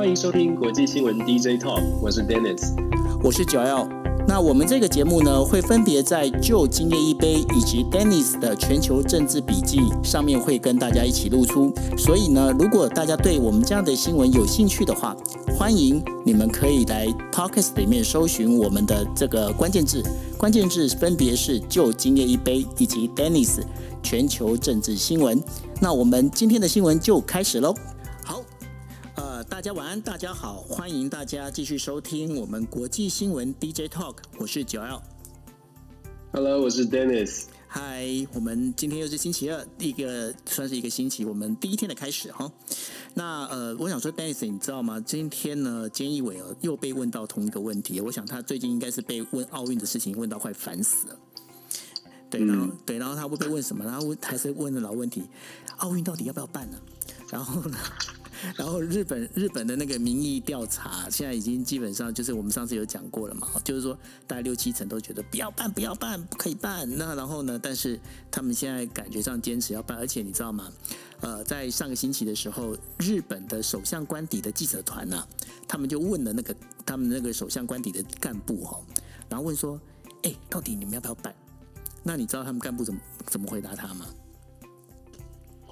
[0.00, 2.72] 欢迎收听国际新闻 DJ Talk，我是 Dennis，
[3.22, 3.86] 我是 Joel。
[4.26, 11.70] 那我们这个节目呢，会分别在 Joe 今夜一杯以及 Dennis 的全球政治笔记上面会跟大家一起露出。
[11.98, 15.14] 所以呢，如果大家对我们这样的新闻有兴趣的话，
[15.54, 20.02] 欢迎你们可以来 Podcast 里面搜寻我们的这个关键字，
[20.38, 23.60] 关键字分别是 Joe 今夜一杯以及 Dennis
[24.02, 25.42] 全球政治新闻。
[25.78, 27.74] 那我们今天的新闻就开始喽。
[29.60, 35.02] 大家晚安，大家好，欢迎大家继续收听我们国际新闻 DJ Talk，我是九 L。
[36.32, 37.42] Hello，我是 Dennis。
[37.68, 42.50] 嗨，我们今天又是星期二，一个算是一个星期，我们第一天的开始哈。
[43.12, 44.98] 那呃，我想说，Dennis，你知道吗？
[44.98, 51.18] 今天呢，菅义伟又被问到同一个问题，我想他最近应该是被问奥运的事情问到快烦死了。
[52.30, 53.84] 对，然后、嗯、对，然后他会被问什么？
[53.84, 55.24] 然后问还是问的老问题，
[55.76, 56.78] 奥运到底要不要办呢？
[57.28, 57.76] 然后呢？
[58.56, 63.94] 然后日本日本的那个民意调查，现在已经基本上就是我们上次有讲过了嘛，就是说
[64.26, 66.88] 大概六七成都觉得不要办，不要办，不可以办。
[66.96, 67.98] 那然后呢，但是
[68.30, 70.70] 他们现在感觉上坚持要办，而且你知道吗？
[71.20, 75.28] 呃，在上个星期的时候，日本的首相官邸的记者团呢、啊，
[75.68, 78.80] 他们就问了那个他们那个首相官邸的干部哈，
[79.28, 79.78] 然后问说，
[80.22, 81.34] 哎，到底你们要不要办？
[82.02, 84.06] 那你知道他们干部怎么怎么回答他吗？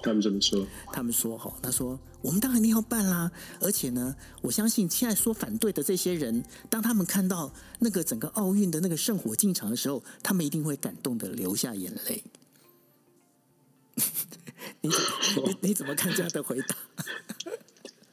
[0.01, 0.65] 他们怎么说？
[0.91, 12.23] 他们说：“哈，他说我们当然一定要办啦，而且呢，我相信现在说反对的这些人，当他们看到那个整个奥运的那个圣火进场的时候，他们一定会感动的流下眼泪。
[14.81, 16.75] ”你你你怎么看这样的回答？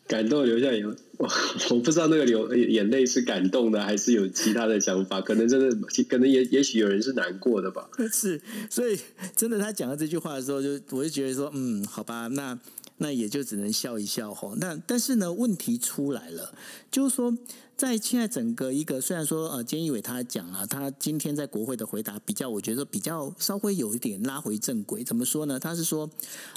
[0.07, 1.29] 感动流下眼，我
[1.71, 5.21] 我不知道那个流眼泪是感动的，还是有其他的想法。
[5.21, 5.77] 可能真的，
[6.09, 7.89] 可能也也许有人是难过的吧。
[8.13, 8.41] 是，
[8.71, 8.99] 所以
[9.35, 12.57] 真的，他讲了这句话的时候，就我就觉得说，嗯，好吧，那
[12.99, 14.55] 那也就只能笑一笑吼。
[14.57, 16.55] 那但是呢，问题出来了，
[16.91, 17.37] 就是说，
[17.77, 25.03] 在现在整个一个，虽然说呃，菅义伟他讲了，他今天在国会的回答比较，我觉得比较稍微有一点拉回正轨。
[25.03, 25.59] 怎么说呢？
[25.59, 26.09] 他是说，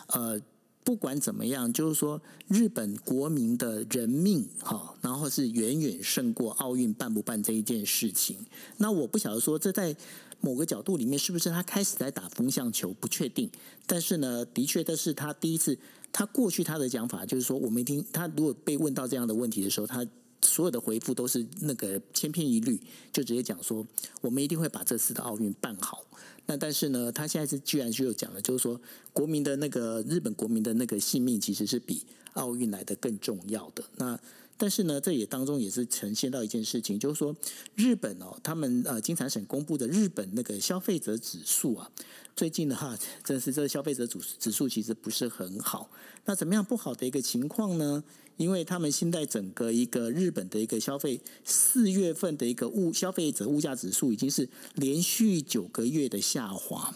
[0.07, 0.39] 呃。
[0.89, 8.35] 不管怎么样，就是说，日本国民的人命哈，然后是远远胜过奥运办不办这一件事情。
[8.77, 9.95] 那我不晓得说，这在
[10.41, 13.47] 某个角度里面是不是他开始在打风向球，不确定。
[13.85, 15.77] 但是呢，的确这是他第一次，
[16.11, 20.03] 他过去他的讲法就是说，我们听他如果被问到这样的问题的时候，他
[20.41, 22.79] 所有的回复都是那个千篇一律，
[23.11, 23.85] 就直接讲说，
[24.21, 26.03] 我们一定会把这次的奥运办好。
[26.45, 28.79] 那但是呢，他现在是居然就讲了，就是说
[29.13, 33.83] 国民的那个日本国民的那个性命其实是比奥运来的更重要的。
[33.97, 34.19] 那
[34.59, 37.33] 但是呢，这也当中也是呈现到一件事情，就是说
[37.75, 41.89] 日本哦，他们呃经产省公布的日本那个消费者指数啊，
[42.35, 45.89] 最近的话，真是这个消费者指指数其实不是很好。
[46.25, 48.03] 那怎么样不好的一个情况呢？
[48.35, 56.95] 因为他们现在整个一个日本的一个消费四月份的一个物消费者物价指数已经是连续九个月的下滑。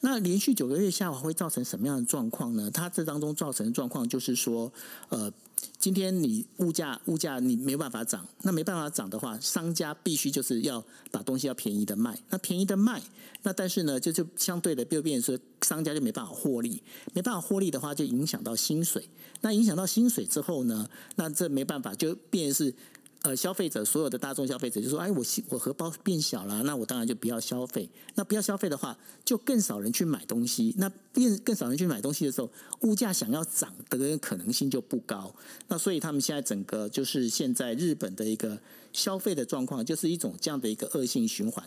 [0.00, 2.70] 那连续九个月下滑会造成什么样的状况呢？
[2.72, 4.72] 它这当中造成的状况就是说，
[5.08, 5.32] 呃。
[5.78, 13.02] 今天你物价物价你没办法涨，那没办法涨的话，商家必须就是要把东西要便宜的卖，那便宜的卖，
[13.42, 16.82] 那但是呢，就就相对的就变成说商家就没办法获利，
[17.14, 19.08] 没办法获利的话，就影响到薪水，
[19.40, 22.74] 那影响到薪水之后呢，那这没办法就变成是。
[23.22, 27.86] 呃，消费者所有的大众消费者就说：“哎，我我荷包变小了，那我当然就不要消费。
[28.14, 30.74] 那不要消费的话，就更少人去买东西。
[30.78, 32.50] 那变更少人去买东西的时候，
[32.80, 35.34] 物价想要涨的可能性就不高。
[35.68, 38.58] 那所以他们现在整个就是现在日本的一个
[38.94, 41.62] 消费的状况，就是一种这样的一个恶性循环，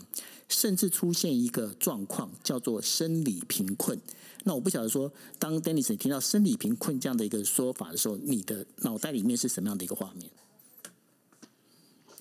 [0.50, 4.02] 甚至出现一个状况叫做生理贫困。
[4.44, 10.32] 那我不晓得说，当 Dennis 你听到生理贫困这样的一个说法的时候，你的脑袋里面是什么样的一个画面？”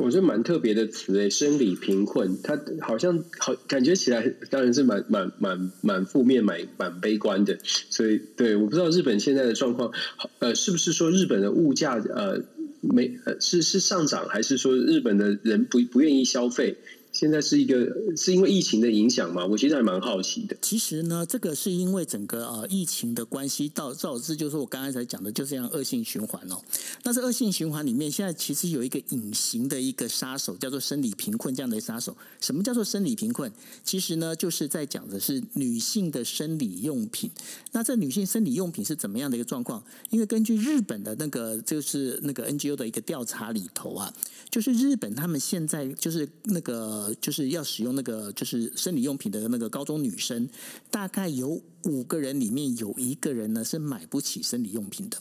[0.02, 7.56] 我觉得蛮特别的词诶，生理贫困，它好像好感觉起来，当然是蛮蛮蛮蛮负面、蛮蛮悲观的。
[7.62, 9.92] 所以，对，我不知道日本现在的状况，
[10.40, 12.42] 呃，是不是说日本的物价呃
[12.80, 16.76] 没呃是是上涨，还是说日本的人不不愿意消费？
[17.12, 17.76] 现在是一个
[18.16, 19.44] 是因为疫情的影响吗？
[19.44, 20.56] 我其实还蛮好奇的。
[20.62, 26.58] 其实呢，这个是因为整个呃疫情的关系，导导致就是我刚才才讲的，就是这样恶性循环哦。
[27.02, 32.16] 但是恶性循环里面，现在其实有一个隐形的一个杀手，叫做生理贫困这样的杀手。
[32.40, 33.52] 什么叫做生理贫困？
[33.84, 37.30] 其实呢，就是在讲的是女性的生理用品。
[37.72, 39.84] 那这女性生理用品是怎么样的一个状况？
[40.08, 44.12] 因为根据日本的那个就是那个 NGO 的一个调查里头啊，
[44.50, 47.01] 就是日本他们现在就是那个。
[47.20, 50.48] 就是要使用那个就是生理用品的那个高中女生，
[50.90, 55.16] 大概有五个人里面有一个人呢是买不起生理用品的。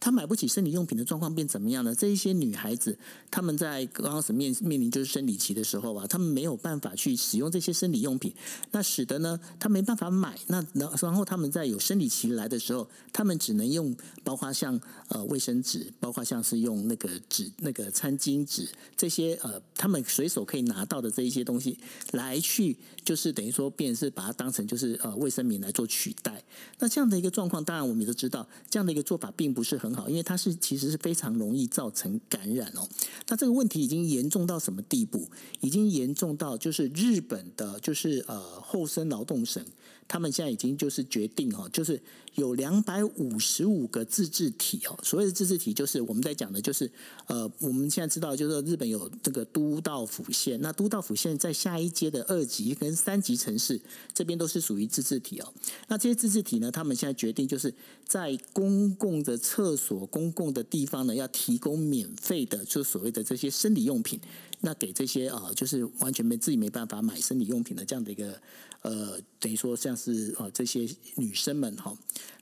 [0.00, 1.94] 她买不起生理用品的状况变怎么样呢？
[1.94, 2.98] 这一些女孩子，
[3.30, 8.34] 她们在刚开始面面临就是生理期的时候啊，她们没有办法去使用这些生理用品，
[8.72, 10.36] 那使得呢，她没办法买。
[10.46, 13.94] 那然然后她们在有生理期来的时候，她们只能用，
[14.24, 18.66] 包括像呃卫生纸，包括像是用那个纸、那个餐巾纸
[18.96, 21.76] 这些呃，她们随手可以拿到的这一些东西
[22.12, 22.74] 来去，
[23.04, 26.42] 就是等于说，便是把它当成就是呃卫生棉来做取代。
[26.78, 32.88] 那这样的一个状况，当然我们也都知道，这样的一个做法并不是很好，因为它是其实是非常容易造成感染哦。
[33.28, 35.28] 那这个问题已经严重到什么地步？
[35.60, 39.64] 已经严重到就是日本的，就是呃后生劳动省。
[40.10, 42.02] 他们现在已经就是决定哦，就是
[42.34, 44.98] 有两百五十五个自治体哦。
[45.04, 46.90] 所谓的自治体，就是我们在讲的，就是
[47.28, 50.58] 呃，我们现在知道，就是日本有这个都道府县。
[50.60, 53.80] 那都道府县在下一阶的二级跟三级城市
[54.12, 55.54] 这边都是属于自治体哦。
[55.86, 57.72] 那这些自治体呢，他们现在决定就是
[58.04, 64.18] 在公共的厕所、公共的地方呢，要提供免费的，就所谓的这些生理用品。
[64.60, 68.40] 那给这些啊，就是完全没自己没办法买生理用品的这样的一个。
[68.82, 71.94] 呃，等于说像是啊这些女生们哈，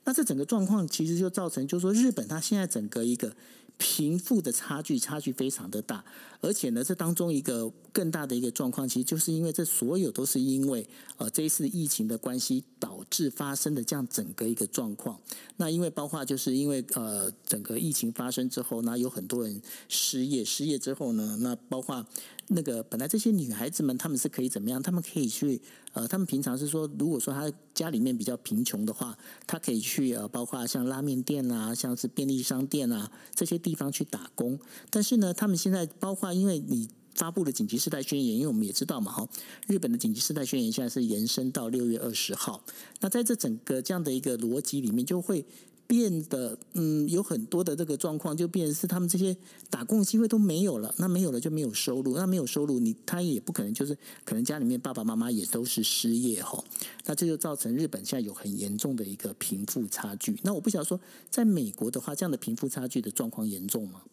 [0.05, 3.35] 那这整个状况其实就造成，就是说日本它现在整个一个
[3.77, 6.01] 贫富的差距差距非常的大，
[6.39, 10.87] 而且呢，这当中一个更大的一个状况，其实就是因为这所有都是因为
[11.17, 15.19] 呃这一次疫情的关系导致发生的这样整个一个状况。
[15.57, 22.05] 那因为包括就是因为呃整个疫情发生之后，那有很多人失业，失业之后呢，那包括。
[22.51, 24.81] 那个本来这些女孩子们，她们是可以怎么样？
[24.81, 25.61] 她们可以去
[25.93, 29.15] 呃，她们平常是说，如果说她家里面比较贫穷的话，
[29.45, 34.59] 她可以去呃，包括像拉面店啊，像是便利商店啊这些地方去打工。
[34.89, 36.89] 但是呢，他们现在包括因为你
[37.19, 39.29] 发布了紧急事态宣言，因为我们也知道嘛，哈，
[39.67, 42.63] 日本的紧急事态宣言现在是延伸到六月二十号。
[43.01, 45.45] 那在这整个这样的一个逻辑里面，就会。
[45.89, 49.35] 变得嗯，有很多的这个状况，就变成是他们这些
[49.71, 56.63] 打工机会都没有了，那没有了就没有收入，那没有收入，你他也不可能就是可能家里面爸爸妈妈也都是失业哈，
[57.05, 60.37] 那这就造成日本现在有很严重的一个贫富差距。
[60.43, 60.99] 那我不晓得说，
[61.31, 64.03] 在美国的话，这样的贫富差距的状况严重吗？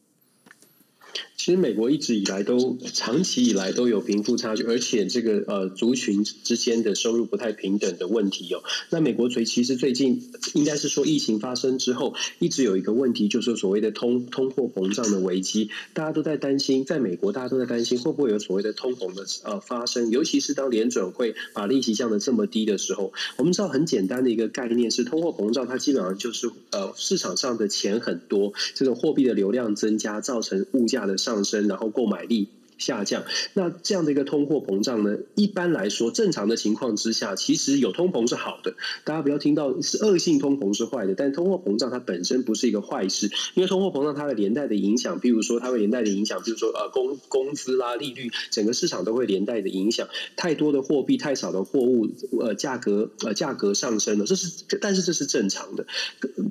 [1.36, 8.62] 其实美国一直以来都长期以来都有贫富差距，而且这个呃族群之间的收入不太平等的问题哦。
[8.90, 23.12] 那美国最其实最近应该是说疫情发生之后，一直有一个问题，就是所谓的通通货膨胀的危机，大家都在担心，在美国大家都在担心会不会有所谓的通膨的呃发生，尤其是当联准会把利息降得这么低的时候。
[23.36, 33.24] 我们知道很简单的一个概念是，通货膨胀它基本上就是呃市场上的钱很多，这种货币的流量增加，造成物价的上升，然后购买力下降，
[33.54, 35.16] 那这样的一个通货膨胀呢？
[35.34, 38.74] 一般来说，正常的情况之下，其实有通膨是好的。
[39.04, 50.08] 大家不要听到是恶性通膨是坏的，但通货膨胀它本身不是一个坏事，因为通货膨胀它的连带的影响，比如说它会连带的影响，比如说呃工工资啦、利率，整个市场都会连带的影响。
[50.36, 52.08] 太多的货币，太少的货物，
[52.40, 55.86] 呃价格呃价格上升了，这是但是这是正常的。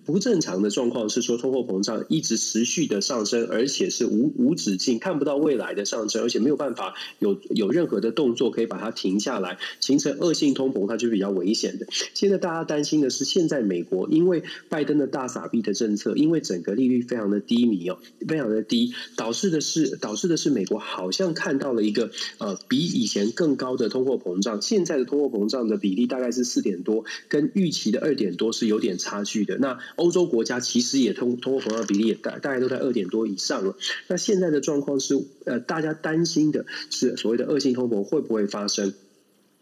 [0.06, 6.15] 不正常的状况是说通货膨胀一直持续的上升，而且是无无止境，看不到未来的上升。
[6.22, 11.88] 而且没有办法有有任何的动作可以把它停下来，形成恶性通膨，它就比较危险的。
[12.14, 17.98] 现在大家担心的是，现在美国因为拜登的大傻逼的政策，因为整个利率非常的低迷哦，
[18.28, 24.62] 非常的低，导致的是导致的是美国好像看到了一个呃比以前更高的通货膨胀。
[24.62, 29.58] 现在的通货膨胀的比例大概是四点多，跟预期的二点多是有点差距的。
[29.58, 33.76] 那欧洲国家其实也通通货膨胀比例也大大概都在二点多以上了。
[34.08, 38.94] 那现在的状况是呃大家担心的是所谓的恶性通膨会不会发生？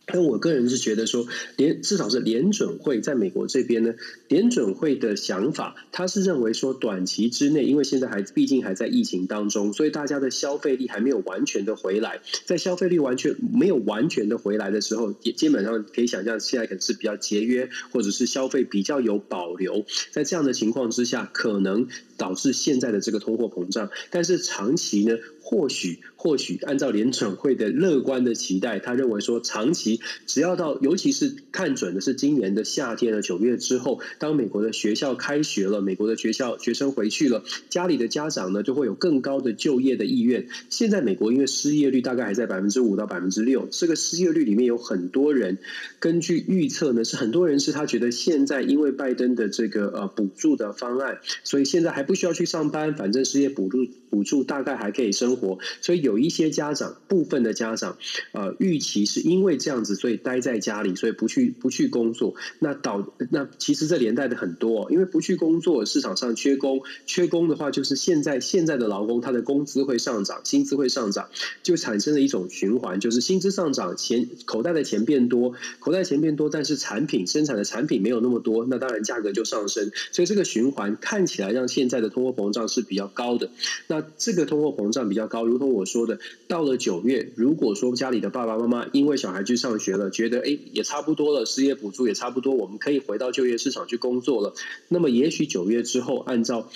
[0.06, 1.26] 但我个人是觉得说，
[1.56, 3.94] 联至少是联准会在美国这边呢，
[4.28, 12.20] 联准会的想法，他是认为说短期之内，因为现在还毕竟还在疫情当中，所以大家的消费力还没有完全的回来。
[12.44, 19.86] 在消费力完全没有完全的回来的时候，也基本上可以想象，现在可能是比较节约，或者是消费比较有保留。
[20.12, 21.88] 在这样的情况之下，可能
[22.18, 23.90] 导致现在的这个通货膨胀。
[24.12, 25.18] 但是长期呢？
[25.46, 40.48] 或许，或许按照联准会的乐观的期待，他认为说，长期只要到，尤其是看准的是今年的夏天的九月之后，当美国的学校开学了，美国的学校学生回去了，家里的家长呢就会有更高的就业的意愿。
[40.70, 45.58] 现在美国因为失业率大概还在百分之五到百分之六，这个失业率里面有很多人，
[46.00, 53.86] 根据预测呢，是很多人是他觉得现在因为拜登的这个呃补助的方案，所以现在还不需要去上班，反正失业补助。
[54.14, 55.58] 补助，大概还可以生活。
[55.82, 57.98] 所以有一些家长，部分的家长，
[58.32, 62.36] 呃，预期是因为这样子，所以待在家里，所以不去不去工作。
[62.60, 71.30] 那导那其实这连带的很多，因为不去工作，市场上缺工，缺工的话，就是现在现在的劳工他的工资会上涨，薪资会上涨，
[71.64, 79.92] 就产生了一种循环，就是薪资上涨，钱口袋的钱变多，口袋钱变多，但是产品生产的产品没有那么多，那当然价格就上升。
[80.12, 83.50] 所以这个循环看起来让现在的通货膨胀是比较高的。
[83.88, 94.54] 那这个通货膨胀比较高，如同我说的，到了九月，如果说家里的爸爸妈妈因为小孩去上学了，觉得哎也差不多了，失业补助也差不多，我们可以回到就业市场去工作了。
[94.90, 96.70] 那么也许九月之后，按照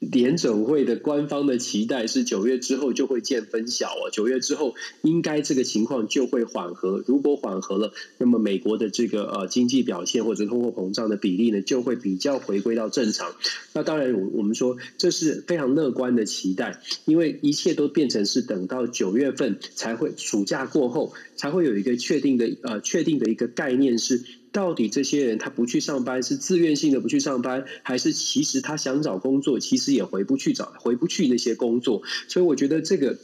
[0.00, 7.04] 联准会的官方的期待是九月之后就会见分晓啊，九月之后应该这个情况就会缓和。
[7.06, 13.34] 如果缓和了，那么美国的这个呃经济表现或者通货膨胀的比例呢，就会比较回归到正常。
[13.74, 24.24] 那当然，我我们说这是非常乐观的期待，因为一切都变成是等到九月份才会，暑假过后才会有一个确定的呃确定的一个概念是。
[24.52, 32.02] 到底这些人他不去上班是自愿性的不去上班，还是其实他想找工作，其实也回不去找，回不去那些工作？
[32.28, 33.18] 所以我觉得这个。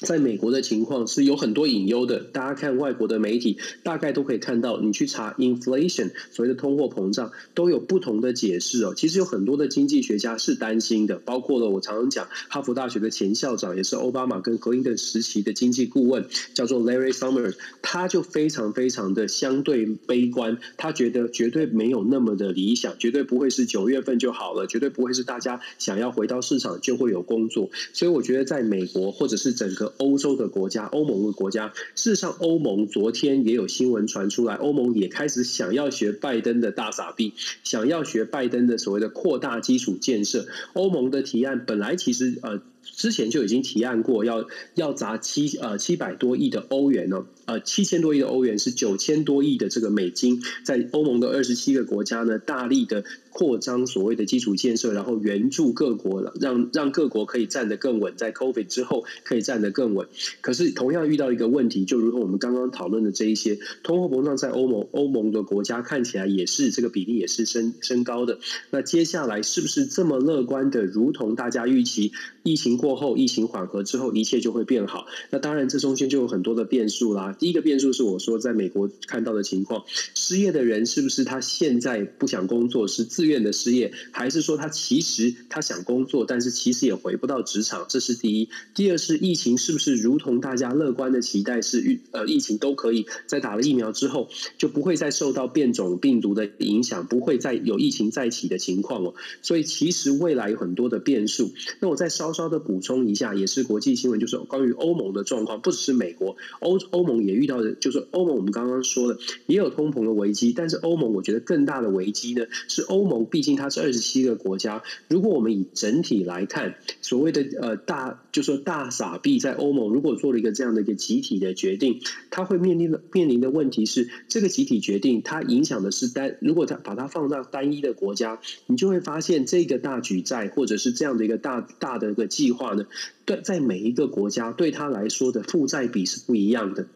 [0.00, 4.80] 在美国的情况是有很多隐忧的，大家看外国的媒体，大概都可以看到。
[4.80, 8.94] 你去查 inflation，所谓的通货膨胀，都有不同的解释哦。
[8.96, 27.70] 其实有很多的经济学家是担心的，包括了我常常讲哈佛大学的前校长，也是奥巴马跟克林顿时期的经济顾问，叫做 Larry Summers，他就非常非常的相对悲观，他觉得绝对没有那么的理想，绝对不会是九月份就好了，绝对不会是大家想要回到市场就会有工作。
[27.92, 40.46] 所以我觉得在美国或者是整个欧洲的国家，欧盟的国家，事实上，欧盟昨天也有新闻传出来，欧盟也开始想要学拜登的大傻逼，想要学拜登的所谓的扩大基础建设。
[40.74, 53.02] 欧盟的提案本来其实呃之前就已经提案过要，要要砸七呃七百多亿的欧元呢，呃七千多亿的欧元是九千多亿的这个美金，在欧盟的二十七个国家呢，大力的。
[53.30, 60.08] 扩张所谓的基础建设，然后援助各国了，让让各国可以站得更稳，在 COVID 之后可以站得更稳。
[60.40, 68.40] 可是同样遇到一个问题，就如同我们刚刚讨论的这一些通货膨胀，在欧盟欧盟的国家看起来也是这个比例也是升升高的。
[68.70, 70.84] 那接下来是不是这么乐观的？
[70.84, 72.10] 如同大家预期，
[72.42, 75.06] 疫情过后，疫情缓和之后，一切就会变好？
[75.30, 77.36] 那当然，这中间就有很多的变数啦。
[77.38, 87.86] 第一个变数是我说在美国看到的情况，失业的人是不是他现在不想工作，是自愿的失业，还是说他其实他想工作，但是其实也回不到职场？
[87.88, 88.48] 这是第一。
[88.74, 99.14] 第二是疫情是不是如同大家乐观的期待是疫呃疫情都可以在打了疫苗之后就不会再受到变种病毒的影响，不会再有疫情再起的情况哦。
[99.42, 101.52] 所以其实未来有很多的变数。
[101.80, 113.18] 那我再稍稍的补充一下，也是国际新闻，就是关于欧盟的状况，不只是美国，欧欧盟也也遇到的，就是欧盟我们刚刚说的也有通膨的危机，但是欧盟我觉得更大的危机呢是欧盟。
[113.30, 132.86] 毕竟它是二十七个国家，如果我们以整体来看，所谓的呃大，就说大傻币在欧盟，如果做了一个这样的一个集体的决定，它会面临的面临的问题是，这个集体决定它影响的是单，如果它把它放到单一的国家，你就会发现这个大举债或者是这样的一个大大的一个计划呢，
[133.26, 136.86] 对，在每一个国家对它来说的负债比是不一样的。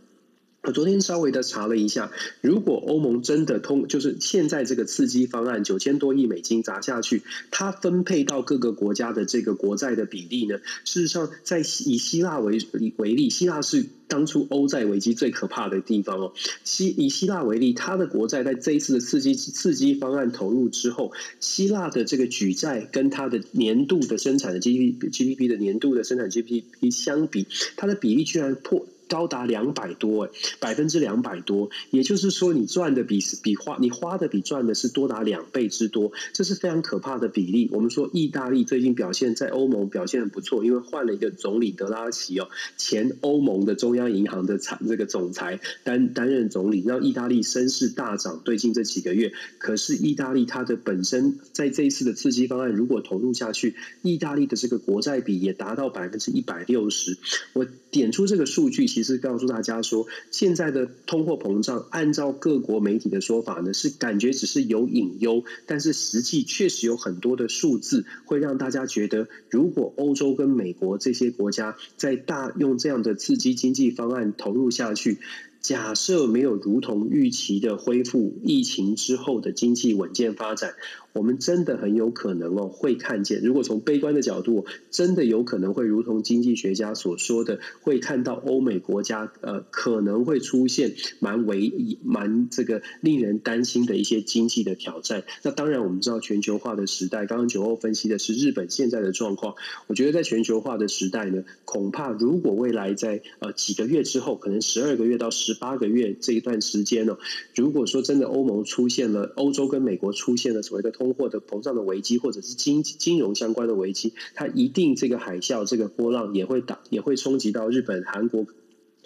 [0.62, 10.58] 我昨天稍微的查了一下，如果欧盟真的通，就是现在这个刺激方案九千多亿美金砸下去，它分配到各个国家的这个国债的比例呢？
[10.84, 12.60] 事实上，在以希腊为
[12.96, 16.32] 为例，希腊是当初欧债危机最可怕的地方哦。
[16.62, 28.86] 希以希腊为例，它的国债在这一次的刺激刺激方案投入之后，希腊的这个举债跟它的年度的生产的 GDP GDP 的年度的生产 GDP 相比，它的比例居然破。
[29.12, 37.68] 高达两百多，哎，百分之两百多，也就是说，你赚的比比花，你花的比赚的是多达两倍之多，这是非常可怕的比例。
[37.72, 48.40] 我们说，意大利最近表现在欧盟表现很不错，因为换了一个总理德拉奇哦，前欧盟的中央银行的财这个总裁担担任总理，让意大利声势大涨。
[48.46, 57.18] 最近这几个月，可是意大利它的本身在这一次的刺激方案如果投入下去，意大利的这个国债比也达到百分之一百六十。
[57.52, 75.18] 我点出这个数据，其实是告诉大家说，现在的通货膨胀，按照各国媒体的说法呢，是感觉只是有隐忧，但是实际确实有很多的数字会让大家觉得，如果欧洲跟美国这些国家在大用这样的刺激经济方案投入下去。
[75.60, 80.74] 假设没有如同预期的恢复，疫情之后的经济稳健发展。
[81.12, 83.42] 我们真的很有可能哦，会看见。
[83.42, 95.24] 如果从悲观的角度，真的有可能会如同经济学家所说的，会看到欧美国家呃可能会出现蛮危蛮这个令人担心的一些经济的挑战。
[95.42, 99.54] 那当然，我们知道全球化的时代，刚刚九欧分析的是日本现在的状况。
[99.86, 107.18] 我觉得在全球化的时代呢，恐怕如果未来在呃几个月之后，可能十二个月到十八个月这一段时间呢，
[107.54, 118.46] 如果说真的欧盟出现了，欧洲跟美国出现了所谓的通货的膨胀的危机，或者是金金融相关的危机，它一定这个海啸、这个波浪也会打，也会冲击到日本、韩国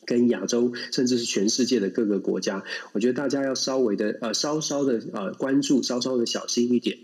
[0.05, 2.65] 跟亚洲，甚至是全世界的各个国家。
[2.93, 6.99] 我觉得大家要稍微的呃，稍稍的呃关注，稍稍的小心一点。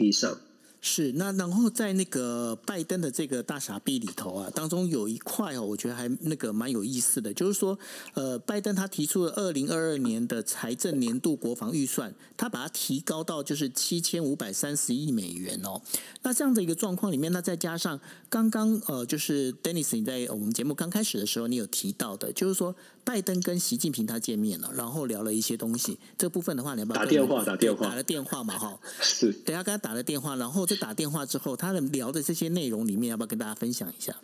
[0.00, 0.40] 以上。
[0.80, 7.76] 是，那然后在那个拜登的这个大傻逼里头啊，当中有一块哦，我觉得还那个蛮有意思的，就是说，
[8.14, 15.82] 呃，拜登他提出了二零二二年的财政年度国防预算，他把它提高到就是七千五百三十亿美元哦。
[16.22, 22.74] 那这样的一个状况里面，那再加上刚刚呃，就是 Dennis 你在我们节目刚开始的时候，你有提到的，就是说。
[23.08, 25.98] 拜登跟习近平他见面了，然后聊了一些东西。
[26.18, 27.42] 这部分的话，你要不要打电话？
[27.42, 28.58] 打电话，打了电话嘛？
[28.58, 29.32] 哈， 是。
[29.32, 34.14] 等下跟他打了电话，然后在打电话之后，他的聊的这些内容里面，要不要跟大家分享一下？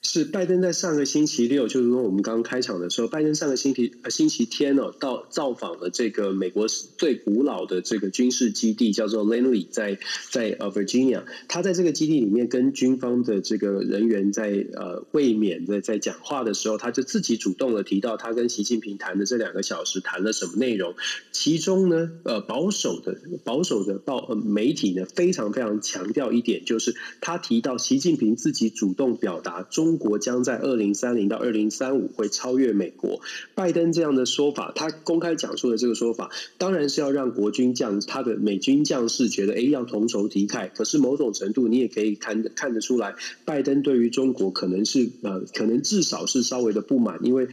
[0.00, 9.98] 是拜登在上个星期六，就是说我们刚刚开场的时候，拜登上个星期呃星期天哦，到造访了这个美国最古老的这个军事基地，叫做 Lanley，在
[10.30, 11.22] 在呃 Virginia。
[11.48, 20.94] 他在这个基地里面跟军方的这个人员在呃卫冕的在讲话的时候，他就自己主动的提到他跟习近平谈的这两个小时谈了什么内容。
[21.32, 29.81] 其中呢，呃保守的保守的报呃媒体呢非常非常强调一点，就是他提到习近平自己主动表达中。
[29.82, 33.20] 中国将在二零三零到二零三五会超越美国。
[33.56, 40.70] 拜登这样的说法，他公开讲述的这个说法，当然是要让国军将他的美军将士觉得，哎，要同仇敌忾。
[40.72, 47.48] 可是某种程度，你也可以看看得出来，拜登对于中国可能是呃，可能至少是稍微的不满，因为。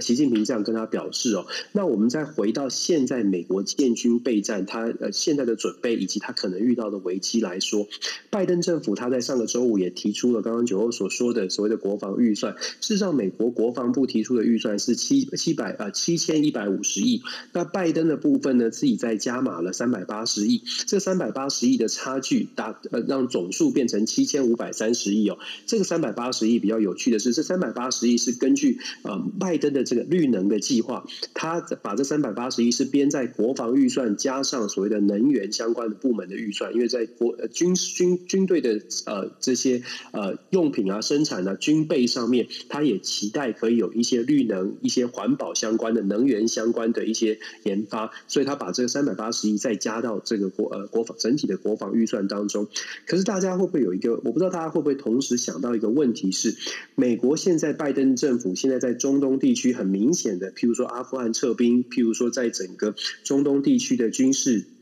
[0.00, 7.86] 习近平这样跟他表示哦，那我们再回到现在美国建军备战，他呃现在的准备以及他可能遇到的危机来说，
[8.30, 12.56] 拜登政府他在上个周五也提出了刚刚九欧所说的所谓的国防预算。
[12.80, 17.20] 事实上，美国国防部提出的预算是七七百呃七千一百五十亿，
[17.52, 25.38] 那拜登的部分呢自己再加码了三百八十亿，这三百八十亿的差距达呃让总数变成七千五百三十亿哦。
[25.66, 29.74] 这个三百八十亿比较有趣的是，这三百八十亿是根据呃拜登。
[29.74, 52.68] 的这个绿能的计划，他把这三百八十亿是编在国防预算加上所谓的能源相关的部门的预算，因为在国军军军队的呃这些呃用品啊生产啊军备上面，他也期待可以有一些绿能、一些环保相关的能源相关的一些研发，所以他把这个三百八十亿再加到这个国呃国防整体的国防预算当中。
[53.06, 54.14] 可是大家会不会有一个？
[54.24, 56.56] 我不知道大家会不会同时想到一个问题是，
[56.94, 59.73] 美国现在拜登政府现在在中东地区。
[59.74, 64.73] 很明显的，譬如说阿富汗撤兵，譬如说在整个中东地区的军事。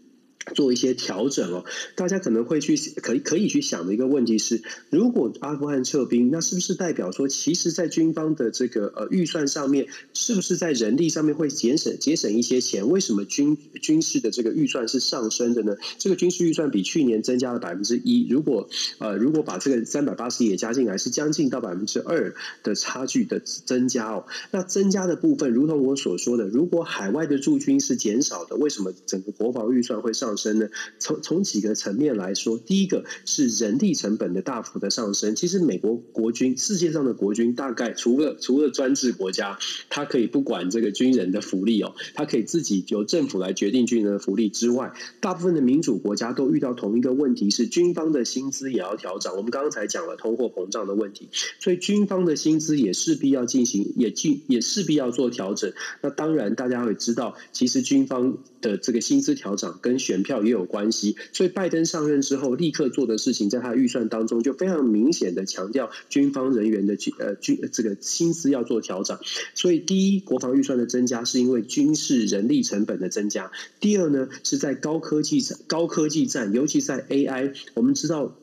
[0.55, 12.89] 做一些调整哦，大家可能会去可以可以去想的一个问题是，如果阿富汗撤兵，那是不是代表说，其实，在军方的这个呃预算上面，是不是在人力上面会节省节省一些钱？
[12.89, 15.77] 为什么军军事的这个预算是上升的呢？
[15.99, 24.27] 这个军事预算比去年增加了百分之一，如果呃如果把这个三百八十也加进来，是将近到百分之二的差距的增加哦。
[24.51, 30.32] 那增加的部分，如同我所说的，如果海外的驻军是减少的，为什么整个国防预算会上？
[30.33, 30.69] 上升呢？
[30.99, 35.37] 从从几个层面来说，第一个是人力成本的大幅的上升。
[35.37, 39.59] 其实美国国军，世界上的国军，大概除了除了专制国家，
[39.91, 49.37] 它可以不管这个军人的福利哦，它可以自己由政府来决定军人的福利之外，大部分的民主国家都遇到同一个问题，是军方的薪资也要调整。
[49.37, 51.29] 我们刚刚才讲了通货膨胀的问题，
[51.61, 55.73] 所以军方的薪资也势必要进行，也进也势必要做调整。
[56.01, 69.19] 那当然，大家会知道，其实军方的这个薪资调整跟选票也有关系，所以拜登上任之后立刻做的事情，在他预算当中就非常明显的强调军方人员的军呃军这个薪资要做调整。
[69.55, 78.37] 所以第一，国防预算的增加是因为军事人力成本的增加；第二呢，是在高科技高科技战，尤其在 AI，我们知道。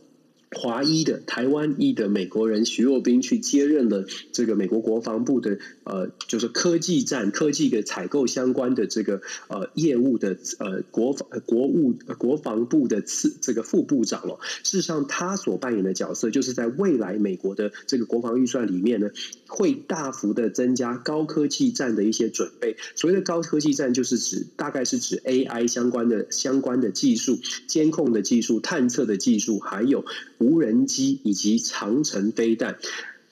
[0.51, 14.39] 华裔的台湾裔的美国人徐若冰去接任了这个美国国防部的呃，就是科技战、科技的采购相关的这个呃业务的呃国防国务国防部的次这个副部长哦。
[14.63, 19.09] 事实上，他所扮演的角色就是在未来美国的这个国防预算里面呢，
[19.47, 22.75] 会大幅的增加高科技战的一些准备。
[22.95, 30.05] 所谓的高科技战，就是指大概是指 AI 相关的相关的技术、监控的技术、探测的技术，还有。
[30.39, 32.77] 无人机以及长城飞弹，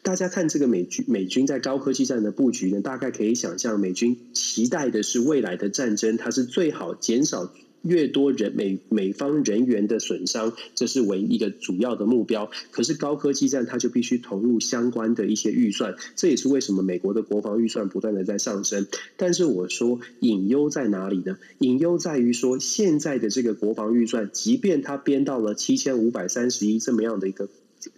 [0.03, 7.51] 大家看这个美军美军在高科技战的布局呢，大概可以想象，美军期待的是未来的战争，它是最好减少
[7.83, 12.49] 越多人美美方人员的损伤，这是唯一一个主要的目标。
[12.71, 18.87] 可是高科技战，它就必须投入相关的一些预算，这也是为什么美国的国防预算不断的在上升。
[19.15, 21.37] 但是我说隐忧在哪里呢？
[21.59, 27.47] 隐忧在于说，现在的这个国防预算，即便它编到了七千五百三十一这么样的一个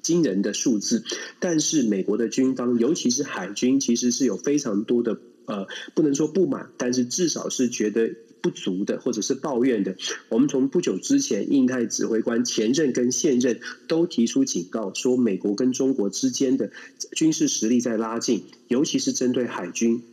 [0.02, 1.04] 惊人的数字，
[1.40, 8.14] 但是美国的军方，尤其是海军，其实是有非常多的呃，不能说不满，但是至少是觉得。
[8.42, 9.96] 不足的，或者是抱怨的，
[10.30, 16.72] 我们从不久之前，印太指挥官前任跟现任都提出警告，说美国跟中国之间的
[17.12, 20.04] 军事实力在拉近，尤其是针对海军。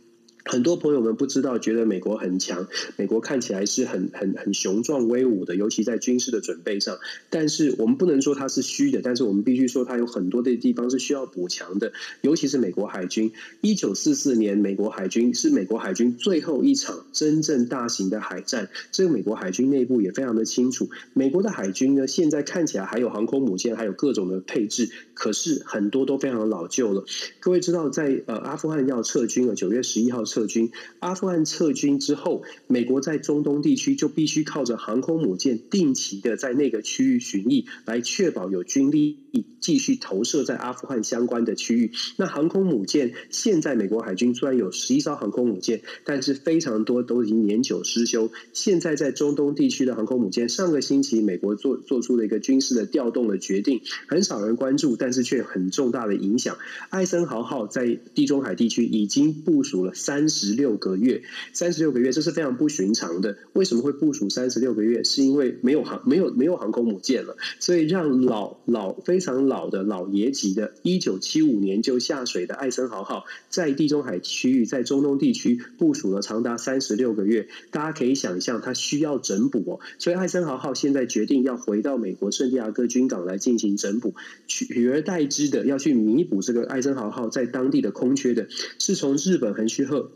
[0.47, 6.97] 很多朋友们不知道，觉得美国很强，美国看起来是很很很雄壮威武的，尤其在军事的准备上。
[7.29, 13.33] 但是我们不能说它是虚的，但是我们必须说它有很多的地方是需要补强的，尤其是美国海军。
[13.59, 18.69] 一九四四年，美国海军是美国海军最后一场真正大型的海战。
[18.93, 27.03] 这个美国海军内部也非常的清楚，美国的海军呢，现在看起来还有航空母舰，还有各种的配置，可是很多都非常的老旧了。
[27.41, 30.36] 各位知道在，呃阿富汗要撤军了，九月十一号撤。
[30.37, 30.69] 撤军，
[30.99, 39.17] 阿富汗撤军之后，美国在中东地区就必须靠着航空母舰定期的在那个区域巡弋，来确保有军力
[39.59, 41.91] 继续投射在阿富汗相关的区域。
[42.17, 48.29] 那航空母舰现在美国海军虽然有十一艘航空母舰，但是非常多都已经年久失修。
[48.53, 56.57] 现在在中东地区的航空母舰，上个星期美国做做出了一个军事的调动的决定，很少人关注，但是却很重大的影响。
[56.89, 60.26] 艾森豪号在地中海地区已经部署了三。
[60.27, 63.37] 三十六个月，三十六个月，这是非常不寻常的。
[63.53, 65.01] 为什么会部署三十六个月？
[65.05, 77.47] 是因为没有航没有没有航空母舰了，所以让老老非常老的老爷级的，一九七五年就下水的艾森豪号，在地中海区域，在中东地区部署了长达三十六个月。
[77.71, 79.79] 大家可以想象，它需要整补哦。
[79.97, 84.13] 所以艾森豪号现在决定要回到美国圣地亚哥军港来进行整补，
[84.45, 90.11] 取而代之的要去弥补这个艾森豪号在当地的空缺的，是从日本横须贺。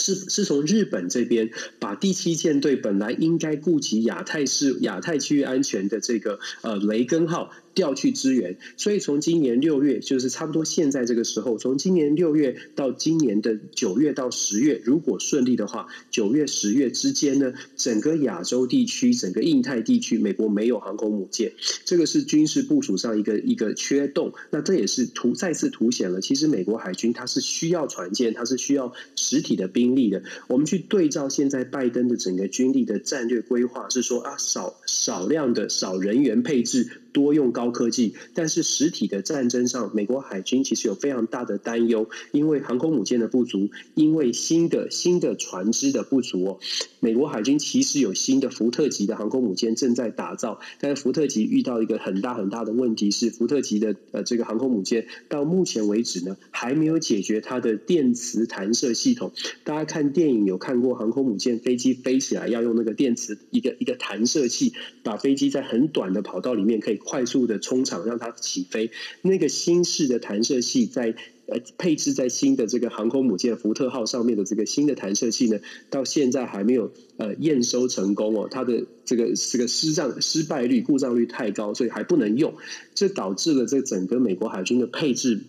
[0.00, 7.50] 是是从日本这边把第七舰队本来应该顾及亚太市亚太区域安全的这个呃雷根号。
[7.74, 21.52] 调去支援，所以从今年六月，就是差不多现在这个时候，从今年六月到今年的九月到十月，如果顺利的话，九月十月之间呢，整个亚洲地区、整个印太地区，美国没有航空母舰，
[21.84, 24.32] 这个是军事部署上一个一个缺洞。
[24.50, 30.22] 那这也是突再次凸显了，其实美国海军它是需要船舰，它是需要实体的兵力的。
[30.48, 36.88] 我们去对照现在拜登的整个军力的战略规划，是说啊，少少量的少人员配置。
[37.12, 46.58] 多用高科技，但是实体的战争上，美国海军其实有非常大的担忧，因为航空母舰的不足，因为新的新的船只的不足哦。
[47.00, 59.32] 美国海军其实有新的福特级的航空母舰正在打造，但是福特级遇到一个很大很大的问题是，福特级的呃这个航空母舰到目前为止呢，还没有解决它的电磁弹射系统。
[59.64, 66.99] 大家看电影有看过航空母舰飞机飞起来要用那个电磁一个一个弹射器，把飞机在很短的跑道里面可以。
[67.04, 68.90] 快速的冲场让它起飞，
[69.22, 71.14] 那个新式的弹射器在
[71.46, 75.58] 呃配置在新的这个航空母舰福特号上面的这个新的弹射器呢，
[75.90, 82.54] 到现在还没有呃验收成功哦，它的这个这个失障失败率故障率太高，所以还不能用，
[82.94, 85.40] 这导致了这整个美国海军的配置。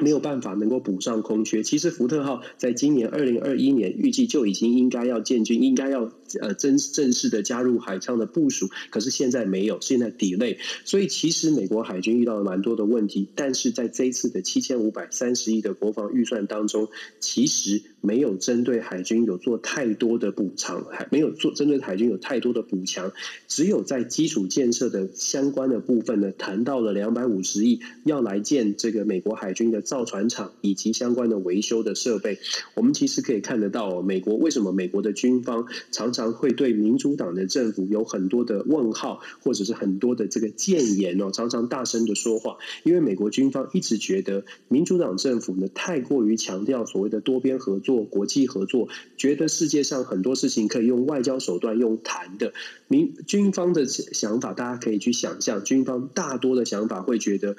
[0.00, 1.64] 没有办法能够补上空缺。
[1.64, 10.58] 其实福特号在今年二零二一年预计就已经应该要建军，应该要呃正正式的加入海上的部署，可是现在没有，现在 delay。
[10.84, 16.88] 所以其实美国海军遇到了蛮多的问题，但是在这一次的七千五百三十亿的国防预算当中，
[17.18, 23.10] 其实没有针对海军有做太多的补偿，还没有做针对海军有太多的补强，
[23.48, 29.82] 只有在基础建设的相关的部分呢，谈到了两百五十亿要来建这个美国海军的。
[29.88, 32.40] 造船厂以及相关的维修的设备。
[32.74, 52.52] 我们其实可以看得到，美国为什么美国的军方常常常会对民主党的政府有很多的问号，或者是很多的这个谏言哦，常常大声的说话，因为美国军方一直觉得民主党政府呢太过于强调所谓的多边合作、国际合作，觉得世界上很多事情可以用外交手段、用谈的。
[52.88, 57.56] 民军方的想法，大家可以去想象，军方大多的想法会觉得。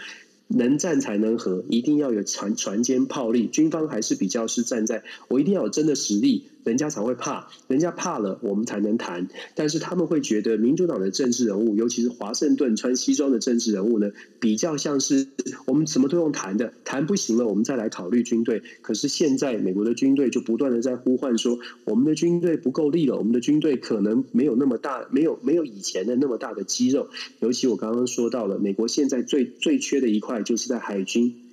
[0.52, 3.46] 能战才能和，一定要有船船坚炮利。
[3.46, 6.46] 军方还是比较是站在我一定要有真的实力。
[6.70, 9.28] 人家才会怕，人家怕了，我们才能谈。
[9.56, 15.26] 但是他们会觉得，民主党的政治人物，尤其是华盛顿穿西装的政治人物呢，比较像是
[15.66, 18.62] 我们什么都用谈的，谈不行了，我们再来考虑军队。
[18.84, 27.10] 可是现在美国的军队就不断的在呼唤说，我们的军队不够力了，我们的军队可能没有那么大，没有没有以前的那么大的肌肉。
[27.40, 31.49] 尤其我刚刚说到了，美国现在最最缺的一块就是在海军。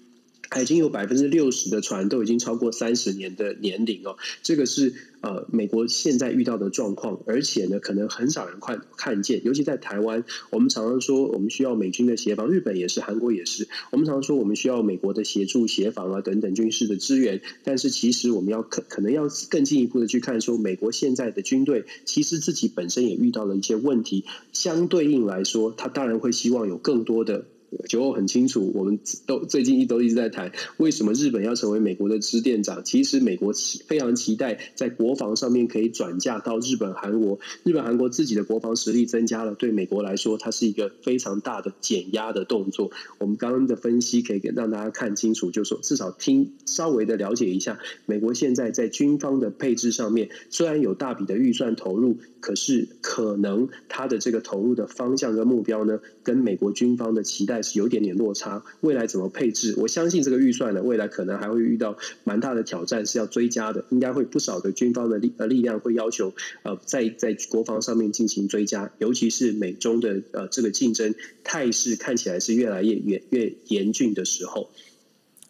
[0.49, 27.47] 海军有百分之六十的船都已经超过三十年的年龄哦，这个是呃美国现在遇到的状况，而且呢，可能很少人看看见，尤其在台湾，我们常常说我们需要美军的协防，日本也是，韩国也是，我们常说我们需要美国的协助、协防啊等等军事的支援，但是其实我们要可可能要更进一步的去看，说美国现在的军队其实自己本身也遇到了一些问题，相对应来说，他当然会希望有更多的。
[27.89, 32.83] 酒后很清楚，我们都最近一都一直在谈，为什么日本要成为美国的支店长？
[32.85, 33.53] 其实美国
[33.87, 37.39] 非常期待在国防上面可以转嫁到日本、韩国。
[37.65, 42.91] 日本、韩国自己的国防实力增加了，对美国来说，它是一个非常大的减压的动作。
[43.19, 57.56] 我们刚刚的分析可以给让大家看清楚，就是说至少听稍微的了解一下，美国现在在军方的配置上面，虽然有大笔的预算投入，可是可能它的这个投入的方向跟目标呢，跟美国军方的期待。
[57.63, 59.75] 是有点点落差，未来怎么配置？
[59.79, 63.85] 我相信这个预算呢，未来可能还会遇到蛮大的挑战，是要追加的。
[63.91, 71.15] 应该会不少的军方的力呃力量会要求呃在在国防上面进行追加，尤其是美中的呃这个竞争
[71.45, 74.71] 态势看起来是越来越越越严峻的时候。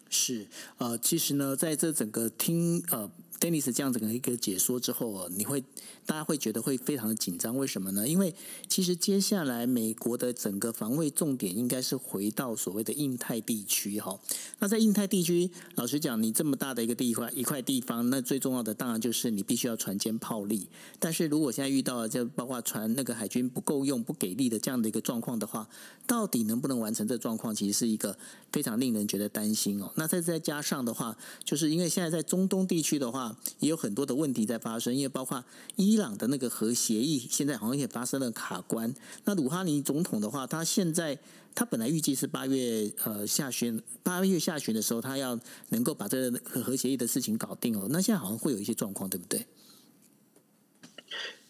[0.09, 0.45] 是
[0.77, 5.63] 呃，其实呢，在这整个听呃 Dennis 这样子的一个解说之后，你会。
[6.07, 8.07] 大家会觉得会非常的紧张，为什么呢？
[8.07, 8.33] 因为
[8.69, 14.17] 其实接下来美国的整个防卫重点应该是回到所谓的印太地区哈。
[14.59, 20.69] 那在印太地区，老实讲，你这么大的一个地块一块地方，那最重要的当然就是你必须要船坚炮利。
[20.97, 25.67] 但是如果现在遇到了就包括船那个海军不够用、不给力的这样的一个状况的话，
[26.05, 28.17] 到底能不能完成这状况，其实是一个
[28.53, 29.91] 非常令人觉得担心哦。
[29.95, 33.26] 那再再加上的话，就是因为现在在中东地区的话，
[33.59, 35.43] 也有很多的问题在发生，因为包括。
[35.75, 38.91] 伊朗的那个核协议现在好像也发生了卡关。
[39.25, 41.19] 那鲁哈尼总统的话，他现在
[41.53, 47.87] 他本来预计是八月呃下旬，八月下旬的时候，他要能够把这个核协议的事情搞定哦。
[47.91, 49.45] 那现在好像会有一些状况，对不对？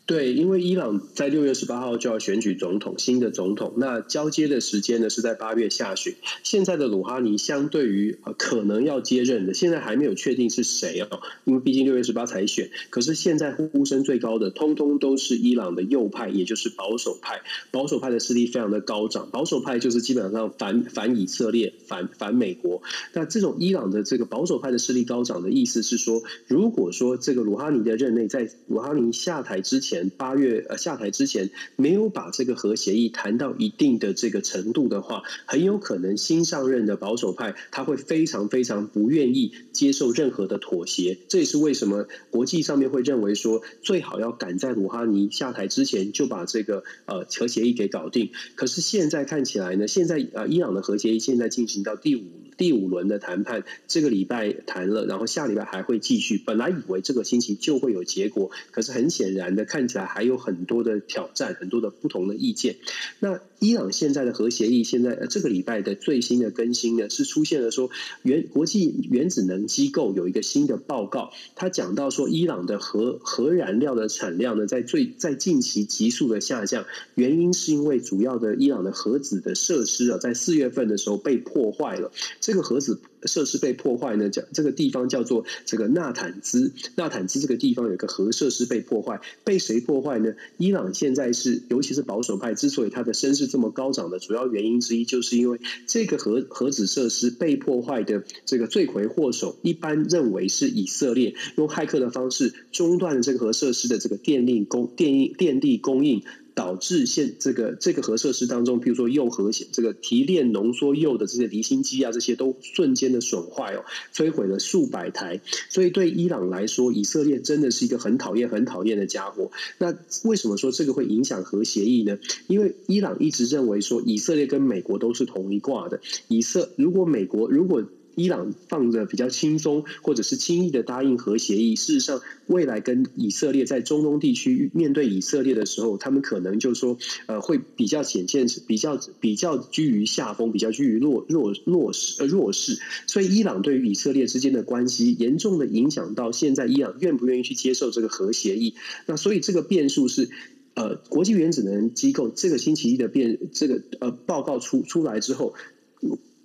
[0.08, 3.74] 对，因为伊朗在六月十八号就要选举总统，新的总统。
[3.76, 6.16] 那交接的时间呢是在八月下旬。
[6.44, 12.70] 现在的鲁哈尼相对于可能要接任的，现在还没有确定是谁哦，因为毕竟六月十八才选。
[12.90, 17.42] 可是现在呼声最高的，通通都是伊朗的右派，也就是保守派。
[17.72, 19.28] 保守派的势力非常的高涨。
[19.30, 22.82] 保守派就是基本上反反以色列、反反美国。
[23.12, 29.97] 那这种伊朗的这个保守派的势力高涨的意思是说，如果说这个鲁哈尼的任内，在鲁哈尼下台之前。
[30.18, 41.18] 八月呃下台之前没有把这个核协议谈到一定的这个程度的话，很有可能新上任的保守派他会非常非常不愿意接受任何的妥协。
[41.28, 48.30] 这也是为什么国际上面会认为说最好要赶在鲁哈尼下台之前就把这个呃核协议给搞定。
[48.56, 52.24] 可是现在看起来呢，现在呃伊朗的核协议现在进行到第五
[52.58, 56.42] 第五轮的谈判，这个礼拜谈了，然后下礼拜还会继续。
[56.46, 59.87] 本来以为这个星期就会有结果，可是很显然的看。
[59.88, 62.76] 起来还有很多的挑战，很多的不同的意见。
[63.20, 67.90] 那伊朗现在的核协议，现在这个礼拜的最新的更新呢，是出现了说
[68.22, 83.00] 原国际原子能机构有一个新的报告，他讲到说伊朗的核核燃料的产量呢，在最在近期急速的下降，原因是因为主要的伊朗的核子的设施啊，在四月份的时候被破坏了，这个核子。
[83.24, 84.30] 设施被破坏呢？
[84.30, 90.34] 讲这个地方叫做这个纳坦兹，纳坦兹这个地方有个核设施被破坏，被谁破坏呢？
[90.58, 106.24] 伊朗现在是，尤其是保守派，之所以他的声势这么高涨的主要原因之一，就是因为这个核核子设施被破坏的这个罪魁祸首，一般认为是以色列用骇客的方式中断了这个核设施的这个电力供电应电力供应。
[106.58, 115.40] 导致现这个这个核设施当中，比如说铀核这个提炼浓缩铀的这些离心机啊，这些都瞬间的损坏哦，摧毁了数百台。
[115.70, 119.52] 所以对伊朗来说，以色列真的是一个很讨厌、很讨厌的家伙。
[119.78, 122.18] 那为什么说这个会影响核协议呢？
[122.48, 126.02] 因为伊朗一直认为说，以色列跟美国都是同一挂的。
[126.28, 127.84] 以色如果美国如果
[128.18, 131.76] 伊朗放着比较轻松，或者是轻易的答应核协议。
[131.76, 142.80] 事实上，未来跟以色列在中东地区面对以色列的时候，他们可能就说，呃，会比较显现比较比较居于下风，比较居于弱弱弱势呃弱势。
[143.06, 148.74] 所以，伊朗对于以色列之间的关系，严重的影响到现在伊朗愿不愿意去接受这个核协议。
[149.06, 150.32] 那所以，这个变数是，
[150.74, 155.54] 呃，国际原子能机构这个星期一的变这个呃报告出出来之后。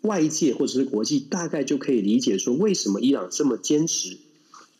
[0.02, 4.18] 外界或者是国际大概就可以理解说，为什么伊朗这么坚持？